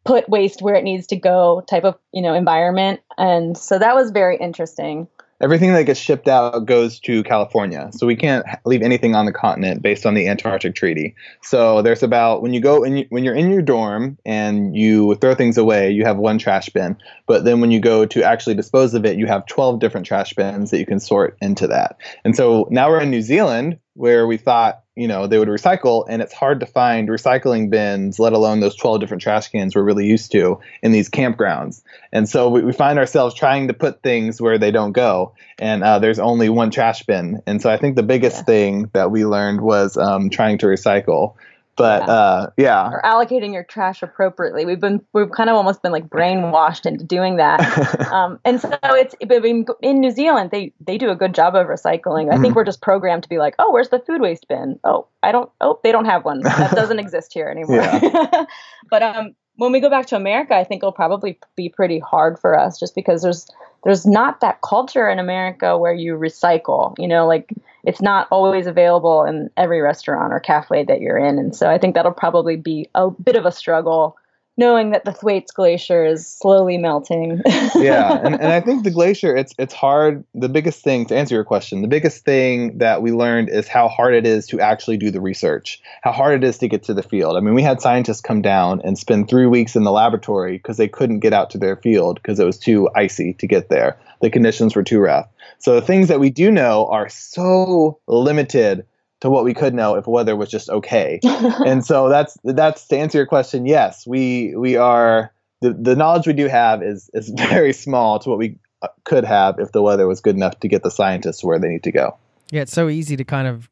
[0.04, 3.00] put waste where it needs to go type of you know environment.
[3.18, 5.08] And so that was very interesting.
[5.42, 7.90] Everything that gets shipped out goes to California.
[7.92, 11.16] So we can't leave anything on the continent based on the Antarctic Treaty.
[11.42, 15.34] So there's about when you go and when you're in your dorm and you throw
[15.34, 16.96] things away, you have one trash bin.
[17.26, 20.32] But then when you go to actually dispose of it, you have 12 different trash
[20.34, 21.98] bins that you can sort into that.
[22.24, 26.04] And so now we're in New Zealand where we thought, you know, they would recycle
[26.08, 29.82] and it's hard to find recycling bins, let alone those 12 different trash cans we're
[29.82, 31.82] really used to in these campgrounds.
[32.12, 35.32] And so we, we find ourselves trying to put things where they don't go.
[35.58, 37.40] And uh, there's only one trash bin.
[37.46, 38.42] And so I think the biggest Yeah.
[38.44, 41.34] thing that we learned was um, trying to recycle.
[41.76, 42.12] But Yeah.
[42.12, 42.90] uh, yeah.
[42.90, 44.66] Or allocating your trash appropriately.
[44.66, 47.60] We've been we've kind of almost been like brainwashed into doing that.
[48.12, 51.54] Um, and so it's but in, in New Zealand they they do a good job
[51.54, 52.30] of recycling.
[52.30, 54.78] I think we're just programmed to be like, oh, where's the food waste bin?
[54.84, 55.50] Oh, I don't.
[55.62, 56.40] Oh, they don't have one.
[56.40, 57.88] That doesn't exist here anymore.
[58.90, 62.36] but um, when we go back to America, I think it'll probably be pretty hard
[62.36, 63.48] for us just because there's
[63.84, 66.94] there's not that culture in America where you recycle.
[66.98, 67.52] You know, like
[67.84, 71.78] it's not always available in every restaurant or cafe that you're in, and so I
[71.78, 74.16] think that'll probably be a bit of a struggle
[74.56, 77.40] knowing that the Thwaites Glacier is slowly melting.
[77.74, 80.24] yeah, and, and I think the glacier, it's it's hard.
[80.34, 83.88] The biggest thing to answer your question, the biggest thing that we learned is how
[83.88, 86.94] hard it is to actually do the research, how hard it is to get to
[86.94, 87.36] the field.
[87.36, 90.76] I mean, we had scientists come down and spend three weeks in the laboratory because
[90.76, 93.98] they couldn't get out to their field because it was too icy to get there.
[94.20, 95.28] The conditions were too rough.
[95.58, 98.86] So the things that we do know are so limited
[99.22, 101.20] to what we could know if weather was just okay.
[101.24, 103.66] and so that's that's to answer your question.
[103.66, 108.28] Yes, we we are the, the knowledge we do have is is very small to
[108.28, 111.44] what we uh, could have if the weather was good enough to get the scientists
[111.44, 112.16] where they need to go.
[112.50, 113.70] Yeah, it's so easy to kind of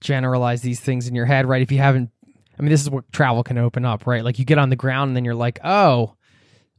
[0.00, 1.62] generalize these things in your head, right?
[1.62, 2.10] If you haven't
[2.56, 4.22] I mean, this is what travel can open up, right?
[4.22, 6.14] Like you get on the ground and then you're like, "Oh,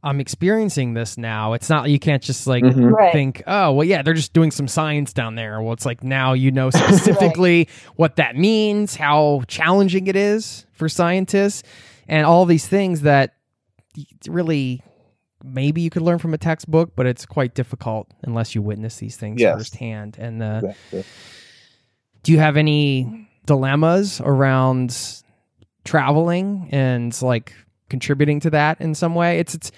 [0.02, 1.54] I'm experiencing this now.
[1.54, 2.92] It's not you can't just like Mhm.
[2.92, 3.12] Right.
[3.12, 5.60] think, oh well, yeah, they're just doing some science down there.
[5.60, 10.88] Well, it's like now you know specifically what that means, how challenging it is for
[10.88, 11.64] scientists,
[12.06, 13.34] and all these things that
[14.28, 14.82] really
[15.44, 19.16] maybe you could learn from a textbook, but it's quite difficult unless you witness these
[19.16, 19.56] things Yes.
[19.56, 20.16] firsthand.
[20.18, 21.04] And uh, Exactly.
[22.22, 24.96] do you have any dilemmas around
[25.84, 27.52] traveling and like
[27.88, 29.38] contributing to that in some way.
[29.38, 29.72] It's it's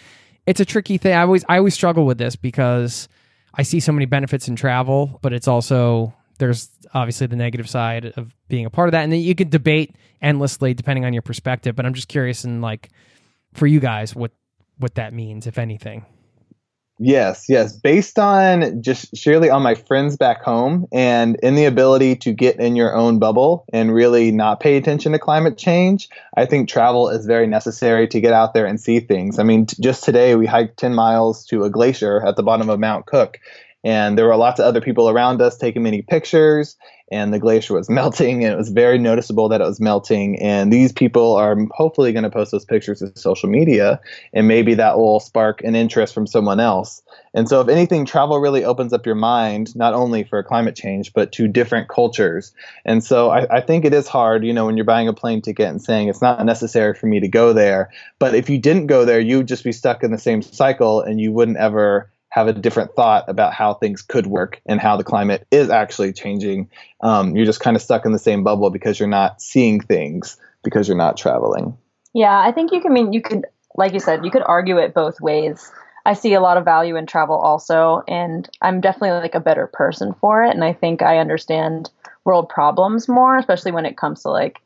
[0.46, 1.14] it's a tricky thing.
[1.14, 3.08] I always i always struggle with this because
[3.54, 8.12] i see so many benefits in travel but it's also there's obviously the negative side
[8.16, 9.02] of being a part of that.
[9.02, 12.60] And then you could debate endlessly depending on your perspective but i'm just curious in
[12.60, 12.90] like
[13.54, 14.32] for you guys what
[14.78, 16.04] what that means if anything
[17.02, 17.72] Yes, yes.
[17.74, 22.60] Based on just surely on my friends back home and in the ability to get
[22.60, 27.08] in your own bubble and really not pay attention to climate change, I think travel
[27.08, 29.38] is very necessary to get out there and see things.
[29.38, 32.68] I mean, t- just today we hiked 10 miles to a glacier at the bottom
[32.68, 33.38] of Mount Cook,
[33.82, 36.76] and there were lots of other people around us taking many pictures.
[37.12, 40.40] And the glacier was melting, and it was very noticeable that it was melting.
[40.40, 44.00] And these people are hopefully going to post those pictures to social media,
[44.32, 47.02] and maybe that will spark an interest from someone else.
[47.34, 51.12] And so, if anything, travel really opens up your mind, not only for climate change,
[51.12, 52.52] but to different cultures.
[52.84, 55.42] And so, I, I think it is hard, you know, when you're buying a plane
[55.42, 57.90] ticket and saying it's not necessary for me to go there.
[58.20, 61.00] But if you didn't go there, you would just be stuck in the same cycle
[61.00, 64.96] and you wouldn't ever have a different thought about how things could work and how
[64.96, 66.70] the climate is actually changing.
[67.00, 70.36] Um, you're just kind of stuck in the same bubble because you're not seeing things
[70.62, 71.76] because you're not traveling.
[72.14, 74.78] Yeah, I think you can I mean you could like you said, you could argue
[74.78, 75.70] it both ways.
[76.06, 79.66] I see a lot of value in travel also and I'm definitely like a better
[79.66, 81.90] person for it and I think I understand
[82.24, 84.60] world problems more, especially when it comes to like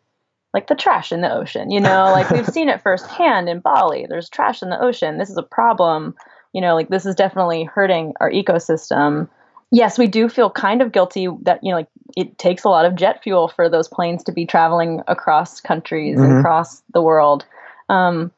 [0.52, 1.70] like the trash in the ocean.
[1.70, 4.06] You know, like we've seen it firsthand in Bali.
[4.06, 5.18] There's trash in the ocean.
[5.18, 6.14] This is a problem.
[6.54, 9.28] You know, like this is definitely hurting our ecosystem.
[9.70, 12.86] Yes, we do feel kind of guilty that, you know, like it takes a lot
[12.86, 16.38] of jet fuel for those planes to be traveling across countries and Mhm.
[16.38, 17.44] across the world.
[17.88, 18.30] Um,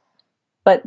[0.65, 0.83] but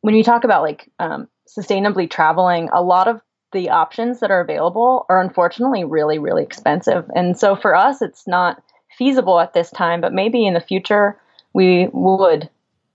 [0.00, 3.20] when you talk about like um, sustainably traveling, a lot of
[3.52, 7.04] the options that are available are unfortunately really, really expensive.
[7.14, 8.62] And so for us, it's not
[8.96, 11.18] feasible at this time, but maybe in the future
[11.52, 12.48] we would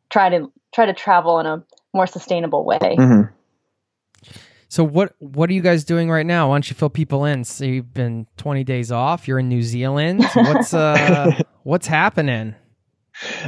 [0.09, 1.63] try to try to travel in a
[1.93, 2.79] more sustainable way.
[2.81, 3.31] Mm-hmm.
[4.69, 6.49] So what what are you guys doing right now?
[6.49, 7.43] Why don't you fill people in?
[7.43, 9.27] So you've been 20 days off.
[9.27, 10.25] You're in New Zealand.
[10.33, 12.55] What's uh what's happening?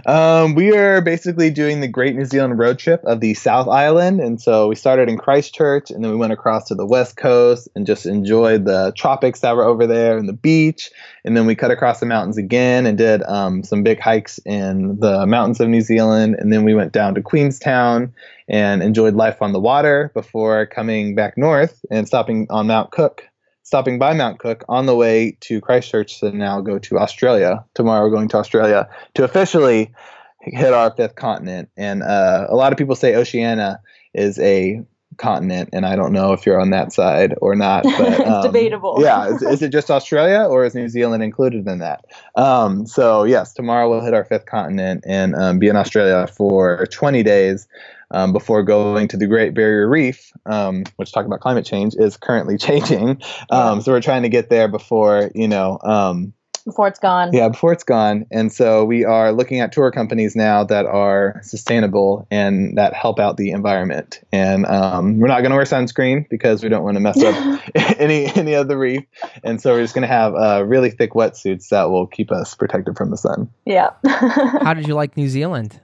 [0.06, 4.20] Um, we are basically doing the Great New Zealand road trip of the South Island.
[4.20, 7.70] And so we started in Christchurch and then we went across to the West Coast
[7.76, 10.90] and just enjoyed the tropics that were over there and the beach.
[11.24, 15.00] And then we cut across the mountains again and did um, some big hikes in
[15.00, 16.36] the mountains of New Zealand.
[16.40, 18.14] And then we went down to Queenstown
[18.48, 23.24] and enjoyed life on the water before coming back north and stopping on Mount Cook.
[23.70, 27.64] Stopping by Mount Cook on the way to Christchurch to now go to Australia.
[27.76, 29.94] Tomorrow we're going to Australia to officially
[30.42, 31.70] hit our fifth continent.
[31.78, 33.80] And uh, a lot of people say Oceania
[34.16, 34.82] is a
[35.20, 37.84] continent, and I don't know if you're on that side or not.
[37.84, 38.98] But, It's um, debatable.
[39.00, 42.06] yeah, is, is it just Australia or is New Zealand included in that?
[42.36, 46.88] Um, so yes, tomorrow we'll hit our fifth continent and um, be in Australia for
[46.88, 47.68] 20 days.
[48.12, 52.18] Um, before going to the Great Barrier Reef, um, which talk about climate change is
[52.18, 53.22] currently changing.
[53.52, 56.34] Um, so we're trying to get there before you know um,
[56.70, 57.32] Before it's gone.
[57.34, 58.26] yeah, before it's gone.
[58.32, 63.20] And so we are looking at tour companies now that are sustainable and that help
[63.20, 64.22] out the environment.
[64.32, 67.62] And um, we're not going to wear sunscreen because we don't want to mess up
[68.00, 69.04] any any of the reef.
[69.44, 72.56] And so we're just going to have uh, really thick wetsuits that will keep us
[72.56, 73.50] protected from the sun.
[73.66, 73.90] Yeah.
[74.08, 75.80] How did you like New Zealand?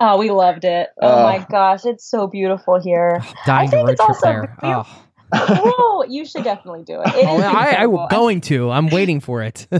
[0.00, 0.88] Oh, we loved it.
[1.00, 1.22] Oh Oh.
[1.22, 3.22] my gosh, it's so beautiful here.
[3.46, 4.56] Dying to think road it's trip also there.
[4.62, 4.86] real-
[5.32, 5.92] Oh.
[6.08, 7.08] You should definitely do it.
[7.14, 8.70] It Oh, I, I was going to.
[8.70, 9.66] I'm waiting for it.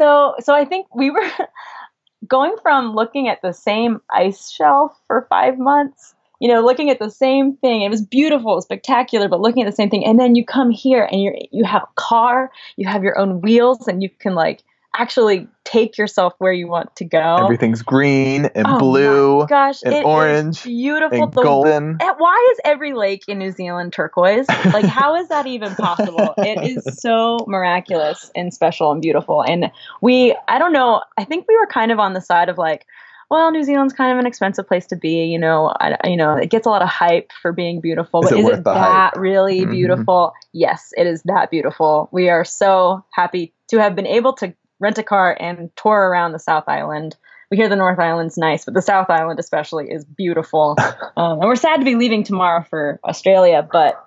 [0.00, 1.28] so so I think we were
[2.28, 6.98] going from looking at the same ice shelf for five months, you know, looking at
[6.98, 7.82] the same thing.
[7.82, 11.08] It was beautiful, spectacular, but looking at the same thing, and then you come here
[11.10, 14.62] and you're you have a car, you have your own wheels, and you can like
[14.98, 17.36] actually take yourself where you want to go.
[17.36, 21.22] Everything's green and Oh blue Gosh, and orange beautiful.
[21.22, 21.98] and golden.
[22.18, 24.46] Why is every lake in New Zealand turquoise?
[24.48, 26.34] Like, how is that even possible?
[26.38, 29.42] It is so miraculous and special and beautiful.
[29.42, 29.70] And
[30.02, 32.84] we, I don't know, I think we were kind of on the side of like,
[33.30, 35.26] well, New Zealand's kind of an expensive place to be.
[35.26, 38.30] You know, I, you know, it gets a lot of hype for being beautiful, Is
[38.30, 39.16] but it is it that hype?
[39.20, 39.70] really Mhm.
[39.70, 40.32] beautiful?
[40.54, 42.08] Yes, it is that beautiful.
[42.10, 46.32] We are so happy to have been able to rent a car and tour around
[46.32, 47.16] the South Island.
[47.50, 50.76] We hear the North Island's nice, but the South Island especially is beautiful.
[51.16, 54.04] um, and we're sad to be leaving tomorrow for Australia, but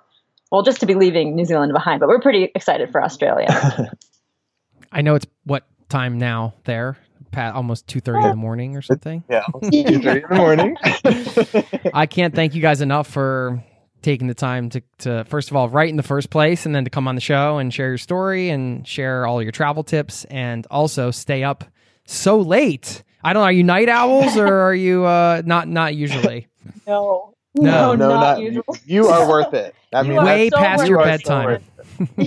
[0.52, 2.00] well, just to be leaving New Zealand behind.
[2.00, 3.92] But we're pretty excited for Australia.
[4.92, 6.98] I know it's what time now there?
[7.32, 9.24] Pat, almost 2.30 in the morning or something.
[9.30, 10.78] Yeah, 2:30 in the morning.
[11.94, 13.64] I can't thank you guys enough for
[14.02, 16.84] taking the time to, to first of all write in the first place and then
[16.84, 20.26] to come on the show and share your story and share all your travel tips
[20.26, 21.64] and also stay up
[22.06, 23.04] so late.
[23.24, 26.48] I don't know, are you night owls or are you uh not not usually?
[26.88, 28.64] no, No, no, not, not usual.
[28.86, 29.76] you are worth it.
[29.94, 31.64] I mean, Way so past your you so bedtime.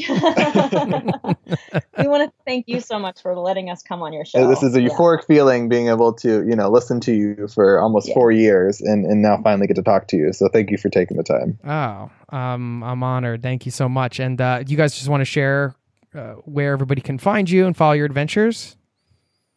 [1.98, 4.44] we want to thank you so much for letting us come on your show.
[4.44, 4.90] Uh, This is a Yeah.
[4.90, 8.14] euphoric feeling being able to, you know, listen to you for almost Yeah.
[8.14, 10.32] four years and, and now finally get to talk to you.
[10.32, 11.58] So thank you for taking the time.
[11.64, 13.42] Oh, um, I'm honored.
[13.42, 14.20] Thank you so much.
[14.20, 15.74] And uh, you guys just want to share
[16.14, 18.76] uh, where everybody can find you and follow your adventures?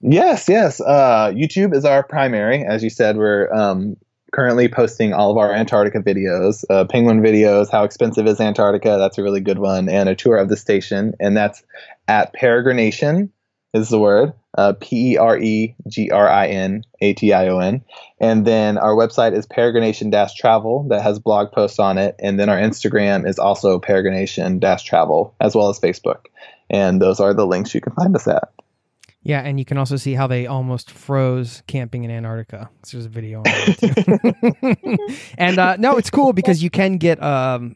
[0.01, 0.79] Yes, yes.
[0.79, 2.63] Uh, YouTube is our primary.
[2.63, 3.97] As you said, we're um,
[4.37, 8.97] currently posting all of our Antarctica videos, uh, penguin videos, how expensive is Antarctica?
[8.99, 11.15] That's a really good one, and a tour of the station.
[11.19, 11.63] And that's
[12.07, 13.29] at Peregrination
[13.73, 14.33] is the word.
[14.55, 17.83] Uh, P E R E G R I N A T I O N.
[18.19, 22.15] And then our website is peregrination travel that has blog posts on it.
[22.19, 26.25] And then our Instagram is also peregrination travel as well as Facebook.
[26.69, 28.51] And those are the links you can find us at.
[29.27, 32.69] Yeah, and you can also see how they almost froze camping in Antarctica.
[32.89, 37.75] There's a video on that and uh, no, it's cool because you can get um,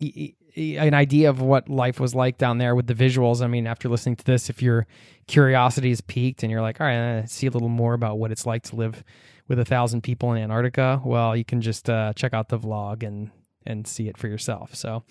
[0.00, 3.42] e- e- an idea of what life was like down there with the visuals.
[3.42, 4.88] I mean, after listening to this, if your
[5.28, 8.32] curiosity is piqued and you're like, all right, I see a little more about what
[8.32, 9.04] it's like to live
[9.46, 13.04] with a thousand people in Antarctica, well, you can just uh, check out the vlog
[13.06, 13.30] and
[13.66, 14.74] and see it for yourself.
[14.74, 15.02] So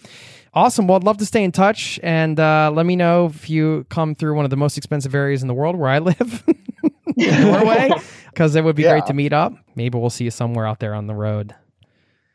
[0.53, 0.87] awesome.
[0.87, 4.15] Well, I'd love to stay in touch and uh, let me know if you come
[4.15, 6.43] through one of the most expensive areas in the world where I live,
[7.17, 7.91] Norway,
[8.29, 8.91] because it would be Yeah.
[8.91, 9.53] great to meet up.
[9.75, 11.55] Maybe we'll see you somewhere out there on the road.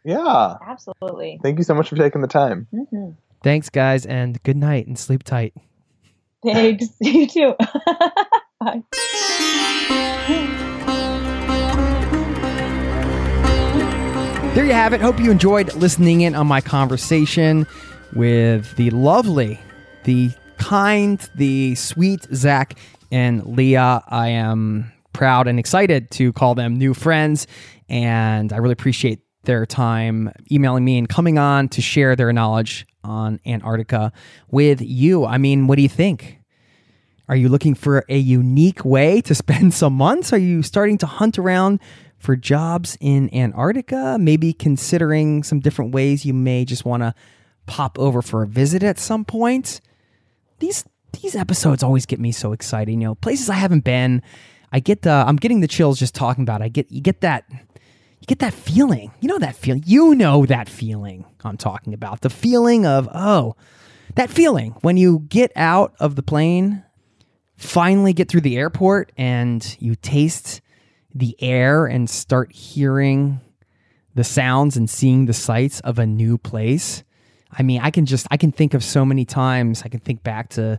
[0.04, 0.54] Yeah.
[0.66, 1.40] Absolutely.
[1.42, 2.66] Thank you so much for taking the time.
[2.70, 3.10] hmm
[3.42, 5.54] Thanks, guys, and good night and sleep tight.
[6.44, 6.86] Thanks.
[7.00, 7.54] You too.
[8.60, 8.82] Bye.
[14.56, 15.02] There you have it.
[15.02, 17.66] Hope you enjoyed listening in on my conversation
[18.14, 19.60] with the lovely,
[20.04, 22.78] the kind, the sweet Zach
[23.12, 24.02] and Leah.
[24.08, 27.46] I am proud and excited to call them new friends,
[27.90, 32.86] and I really appreciate their time emailing me and coming on to share their knowledge
[33.04, 34.10] on Antarctica
[34.50, 35.26] with you.
[35.26, 36.40] I mean, what do you think?
[37.28, 40.32] Are you looking for a unique way to spend some months?
[40.32, 41.78] Are you starting to hunt around
[42.18, 44.16] for jobs in Antarctica?
[44.18, 47.14] Maybe considering some different ways you may just want to
[47.66, 49.80] pop over for a visit at some point.
[50.58, 50.84] These
[51.20, 52.90] these episodes always get me so excited.
[52.90, 54.22] You know, places I haven't been.
[54.72, 56.60] I get the I'm getting the chills just talking about.
[56.60, 56.64] It.
[56.64, 59.12] I get you get that you get that feeling.
[59.20, 59.82] You know that feeling.
[59.86, 62.22] You know that feeling I'm talking about.
[62.22, 63.56] The feeling of oh,
[64.14, 66.82] that feeling when you get out of the plane
[67.56, 70.60] finally get through the airport and you taste
[71.18, 73.40] the air and start hearing
[74.14, 77.04] the sounds and seeing the sights of a new place.
[77.50, 79.82] I mean, I can just I can think of so many times.
[79.84, 80.78] I can think back to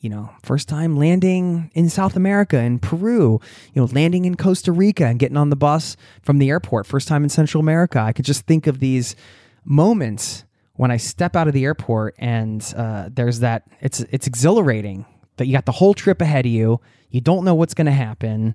[0.00, 3.40] you know, first time landing in South America in Peru,
[3.72, 7.08] you know, landing in Costa Rica and getting on the bus from the airport, first
[7.08, 7.98] time in Central America.
[8.00, 9.16] I could just think of these
[9.64, 15.06] moments when I step out of the airport and uh, there's that it's it's exhilarating
[15.38, 16.80] that you got the whole trip ahead of you.
[17.08, 18.54] You don't know what's going to happen.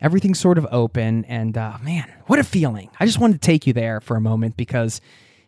[0.00, 2.90] Everything's sort of open, and uh, man, what a feeling!
[3.00, 5.00] I just wanted to take you there for a moment because,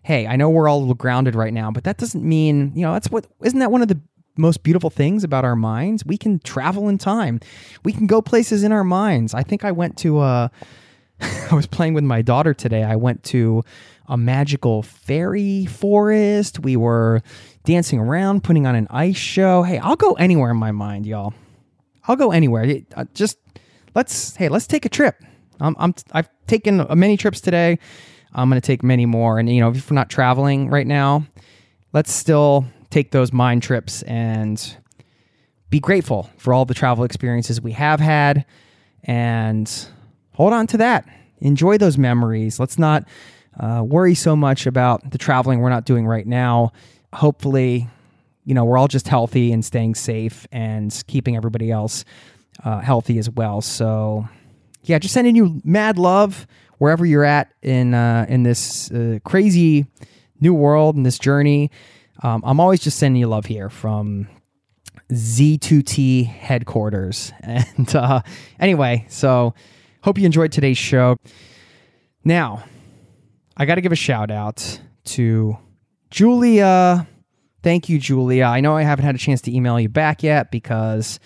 [0.03, 2.82] hey, I know we're all a little grounded right now, but that doesn't mean you
[2.82, 4.01] know that's what isn't that one of the
[4.36, 6.05] most beautiful things about our minds.
[6.05, 7.40] We can travel in time.
[7.84, 9.34] We can go places in our minds.
[9.34, 10.48] I think I went to uh
[11.20, 12.82] I was playing with my daughter today.
[12.82, 13.62] I went to
[14.09, 16.61] a magical fairy forest.
[16.61, 17.22] We were
[17.64, 19.62] dancing around, putting on an ice show.
[19.62, 21.34] Hey, I'll go anywhere in my mind, y'all.
[22.09, 22.80] I'll go anywhere.
[22.96, 23.38] Uh, Just
[23.95, 25.22] let's hey, let's take a trip.
[25.61, 27.78] I'm, I'm I've taken many trips today.
[28.32, 29.38] I'm going to take many more.
[29.38, 31.26] And you know, if we're not traveling right now,
[31.93, 34.76] let's still take those mind trips and
[35.68, 38.45] be grateful for all the travel experiences we have had
[39.05, 39.88] and
[40.32, 41.09] hold on to that.
[41.38, 42.61] Enjoy those memories.
[42.61, 43.05] Let's not
[43.59, 46.72] uh, worry so much about the traveling we're not doing right now.
[47.12, 47.88] Hopefully,
[48.45, 52.05] you know, we're all just healthy and staying safe and keeping everybody else
[52.65, 53.61] uh, healthy as well.
[53.61, 54.29] So,
[54.85, 56.47] yeah, just sending you mad love
[56.79, 59.87] wherever you're at in uh, in this uh, crazy
[60.41, 61.71] new world and this journey.
[62.23, 64.29] Um, I'm always just sending you love here from
[65.11, 67.33] Z2T headquarters.
[67.43, 68.23] And uh,
[68.59, 69.55] anyway, so
[70.03, 71.17] hope you enjoyed today's show.
[72.25, 72.65] Now,
[73.57, 75.57] I got to give a shout out to
[76.11, 77.07] Julia.
[77.63, 78.45] Thank you, Julia.
[78.45, 81.21] I know I haven't had a chance to email you back yet because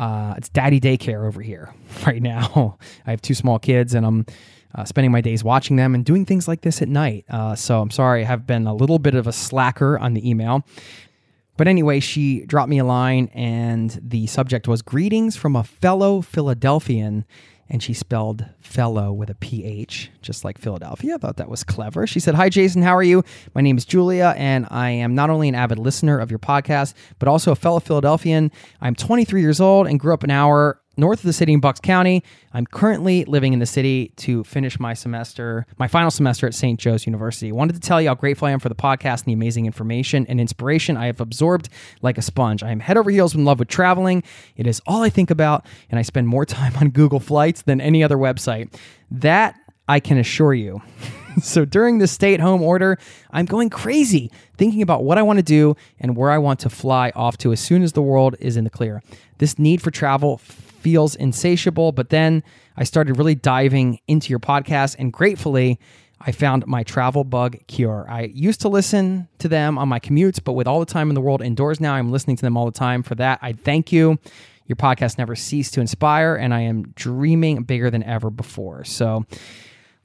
[0.00, 1.72] uh, it's daddy daycare over here
[2.06, 2.78] right now.
[3.06, 4.26] I have two small kids and I'm
[4.74, 7.26] uh, spending my days watching them and doing things like this at night.
[7.28, 10.28] Uh, so I'm sorry, I have been a little bit of a slacker on the
[10.28, 10.64] email.
[11.56, 16.22] But anyway, she dropped me a line, and the subject was greetings from a fellow
[16.22, 17.26] Philadelphian.
[17.70, 21.14] And she spelled fellow with a PH, just like Philadelphia.
[21.14, 22.04] I thought that was clever.
[22.04, 22.82] She said, Hi, Jason.
[22.82, 23.22] How are you?
[23.54, 26.94] My name is Julia, and I am not only an avid listener of your podcast,
[27.20, 28.50] but also a fellow Philadelphian.
[28.80, 31.80] I'm 23 years old and grew up an hour north of the city in Bucks
[31.80, 32.22] County.
[32.52, 36.78] I'm currently living in the city to finish my semester, my final semester at St.
[36.78, 37.52] Joe's University.
[37.52, 40.26] Wanted to tell you how grateful I am for the podcast and the amazing information
[40.28, 41.68] and inspiration I have absorbed
[42.02, 42.62] like a sponge.
[42.62, 44.22] I am head over heels in love with traveling.
[44.56, 47.80] It is all I think about, and I spend more time on Google Flights than
[47.80, 48.74] any other website.
[49.10, 49.56] That
[49.88, 50.82] I can assure you.
[51.42, 52.98] so during the stay at home order,
[53.30, 56.70] I'm going crazy thinking about what I want to do and where I want to
[56.70, 59.02] fly off to as soon as the world is in the clear.
[59.38, 60.40] This need for travel
[60.80, 62.42] feels insatiable, but then
[62.76, 65.78] I started really diving into your podcast and gratefully
[66.22, 68.06] I found my travel bug cure.
[68.08, 71.14] I used to listen to them on my commutes, but with all the time in
[71.14, 73.02] the world indoors now, I'm listening to them all the time.
[73.02, 74.18] For that, I thank you.
[74.66, 78.84] Your podcast never ceased to inspire, and I am dreaming bigger than ever before.
[78.84, 79.24] So,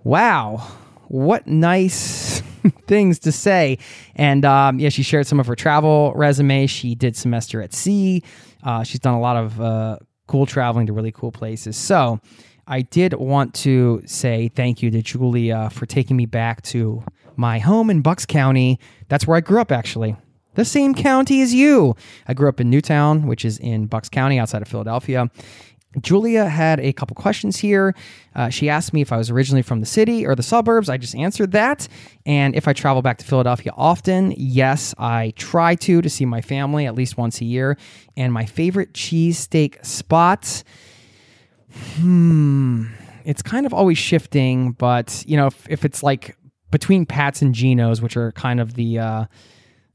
[0.03, 0.65] wow,
[1.07, 2.41] what nice
[2.88, 3.78] things to say.
[4.15, 6.65] And um, yeah, she shared some of her travel resume.
[6.67, 8.23] She did semester at sea.
[8.63, 9.97] Uh, she's done a lot of uh,
[10.28, 11.78] cool traveling to really cool places.
[11.78, 12.19] So
[12.67, 17.03] I did want to say thank you to Julia for taking me back to
[17.36, 18.80] my home in Bucks County.
[19.07, 20.15] That's where I grew up, actually.
[20.55, 21.95] The same county as you.
[22.28, 25.30] I grew up in Newtown, which is in Bucks County outside of Philadelphia.
[26.01, 27.95] Julia had a couple questions here.
[28.35, 30.89] Uh, she asked me if I was originally from the city or the suburbs.
[30.89, 31.87] I just answered that.
[32.25, 36.41] And if I travel back to Philadelphia often, yes, I try to to see my
[36.41, 37.77] family at least once a year.
[38.17, 40.63] And my favorite cheesesteak spots,
[41.95, 42.87] hmm,
[43.23, 44.71] it's kind of always shifting.
[44.73, 46.37] But you know, if, if it's like
[46.71, 49.25] between Pat's and Geno's, which are kind of the uh,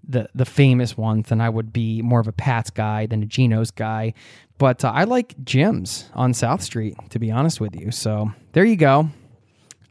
[0.07, 3.27] the the famous ones, then I would be more of a Pat's guy than a
[3.27, 4.15] Geno's guy.
[4.59, 7.91] But uh, I like Jim's on South Street, to be honest with you.
[7.91, 9.09] So there you go.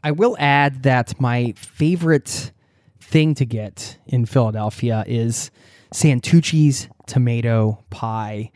[0.02, 2.52] I will add that my favorite
[3.00, 5.50] thing to get in Philadelphia is
[5.92, 8.52] Santucci's tomato pie.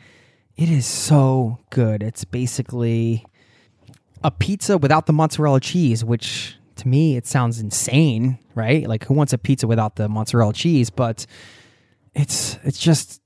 [0.57, 2.03] It is so good.
[2.03, 3.27] It's basically
[4.23, 8.87] a pizza without the mozzarella cheese, which to me it sounds insane, right?
[8.87, 10.91] Like who wants a pizza without the mozzarella cheese?
[10.91, 11.27] But
[12.15, 13.21] it's it's just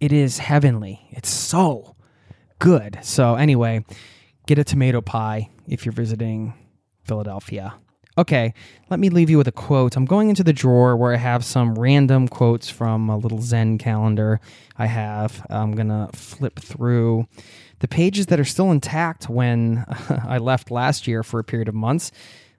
[0.00, 1.06] it is heavenly.
[1.10, 1.96] It's so
[2.58, 2.98] good.
[3.02, 3.84] So anyway,
[4.46, 6.54] get a tomato pie if you're visiting
[7.04, 7.74] Philadelphia.
[8.16, 8.54] Okay,
[8.90, 9.96] let me leave you with a quote.
[9.96, 13.76] I'm going into the drawer where I have some random quotes from a little Zen
[13.76, 14.40] calendar
[14.78, 15.44] I have.
[15.50, 17.26] I'm going to flip through
[17.80, 21.74] the pages that are still intact when I left last year for a period of
[21.74, 22.12] months.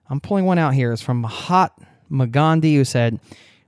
[0.08, 0.92] I'm pulling one out here.
[0.92, 3.20] It's from Mahatma Gandhi, who said,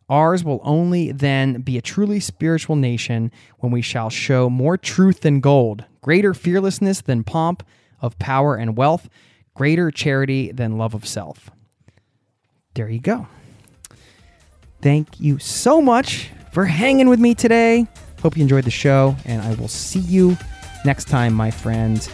[0.09, 5.21] Ours will only then be a truly spiritual nation when we shall show more truth
[5.21, 7.63] than gold, greater fearlessness than pomp
[8.01, 9.09] of power and wealth,
[9.55, 11.51] greater charity than love of self.
[12.75, 13.27] There you go.
[14.81, 17.87] Thank you so much for hanging with me today.
[18.23, 20.39] Hope you enjoyed the show, and I will see you
[20.85, 22.09] next time, my friend.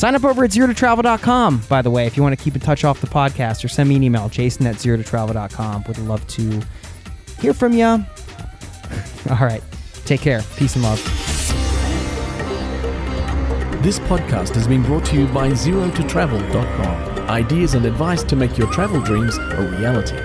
[0.00, 2.84] Sign up over at zerototravel.com, by the way, if you want to keep in touch
[2.84, 5.84] off the podcast or send me an email, jason at zerototravel.com.
[5.86, 6.62] Would love to
[7.38, 7.84] hear from you.
[9.28, 9.62] All right.
[10.06, 10.40] Take care.
[10.56, 11.04] Peace and love.
[13.82, 17.28] This podcast has been brought to you by zerototravel.com.
[17.28, 20.16] Ideas and advice to make your travel dreams a reality.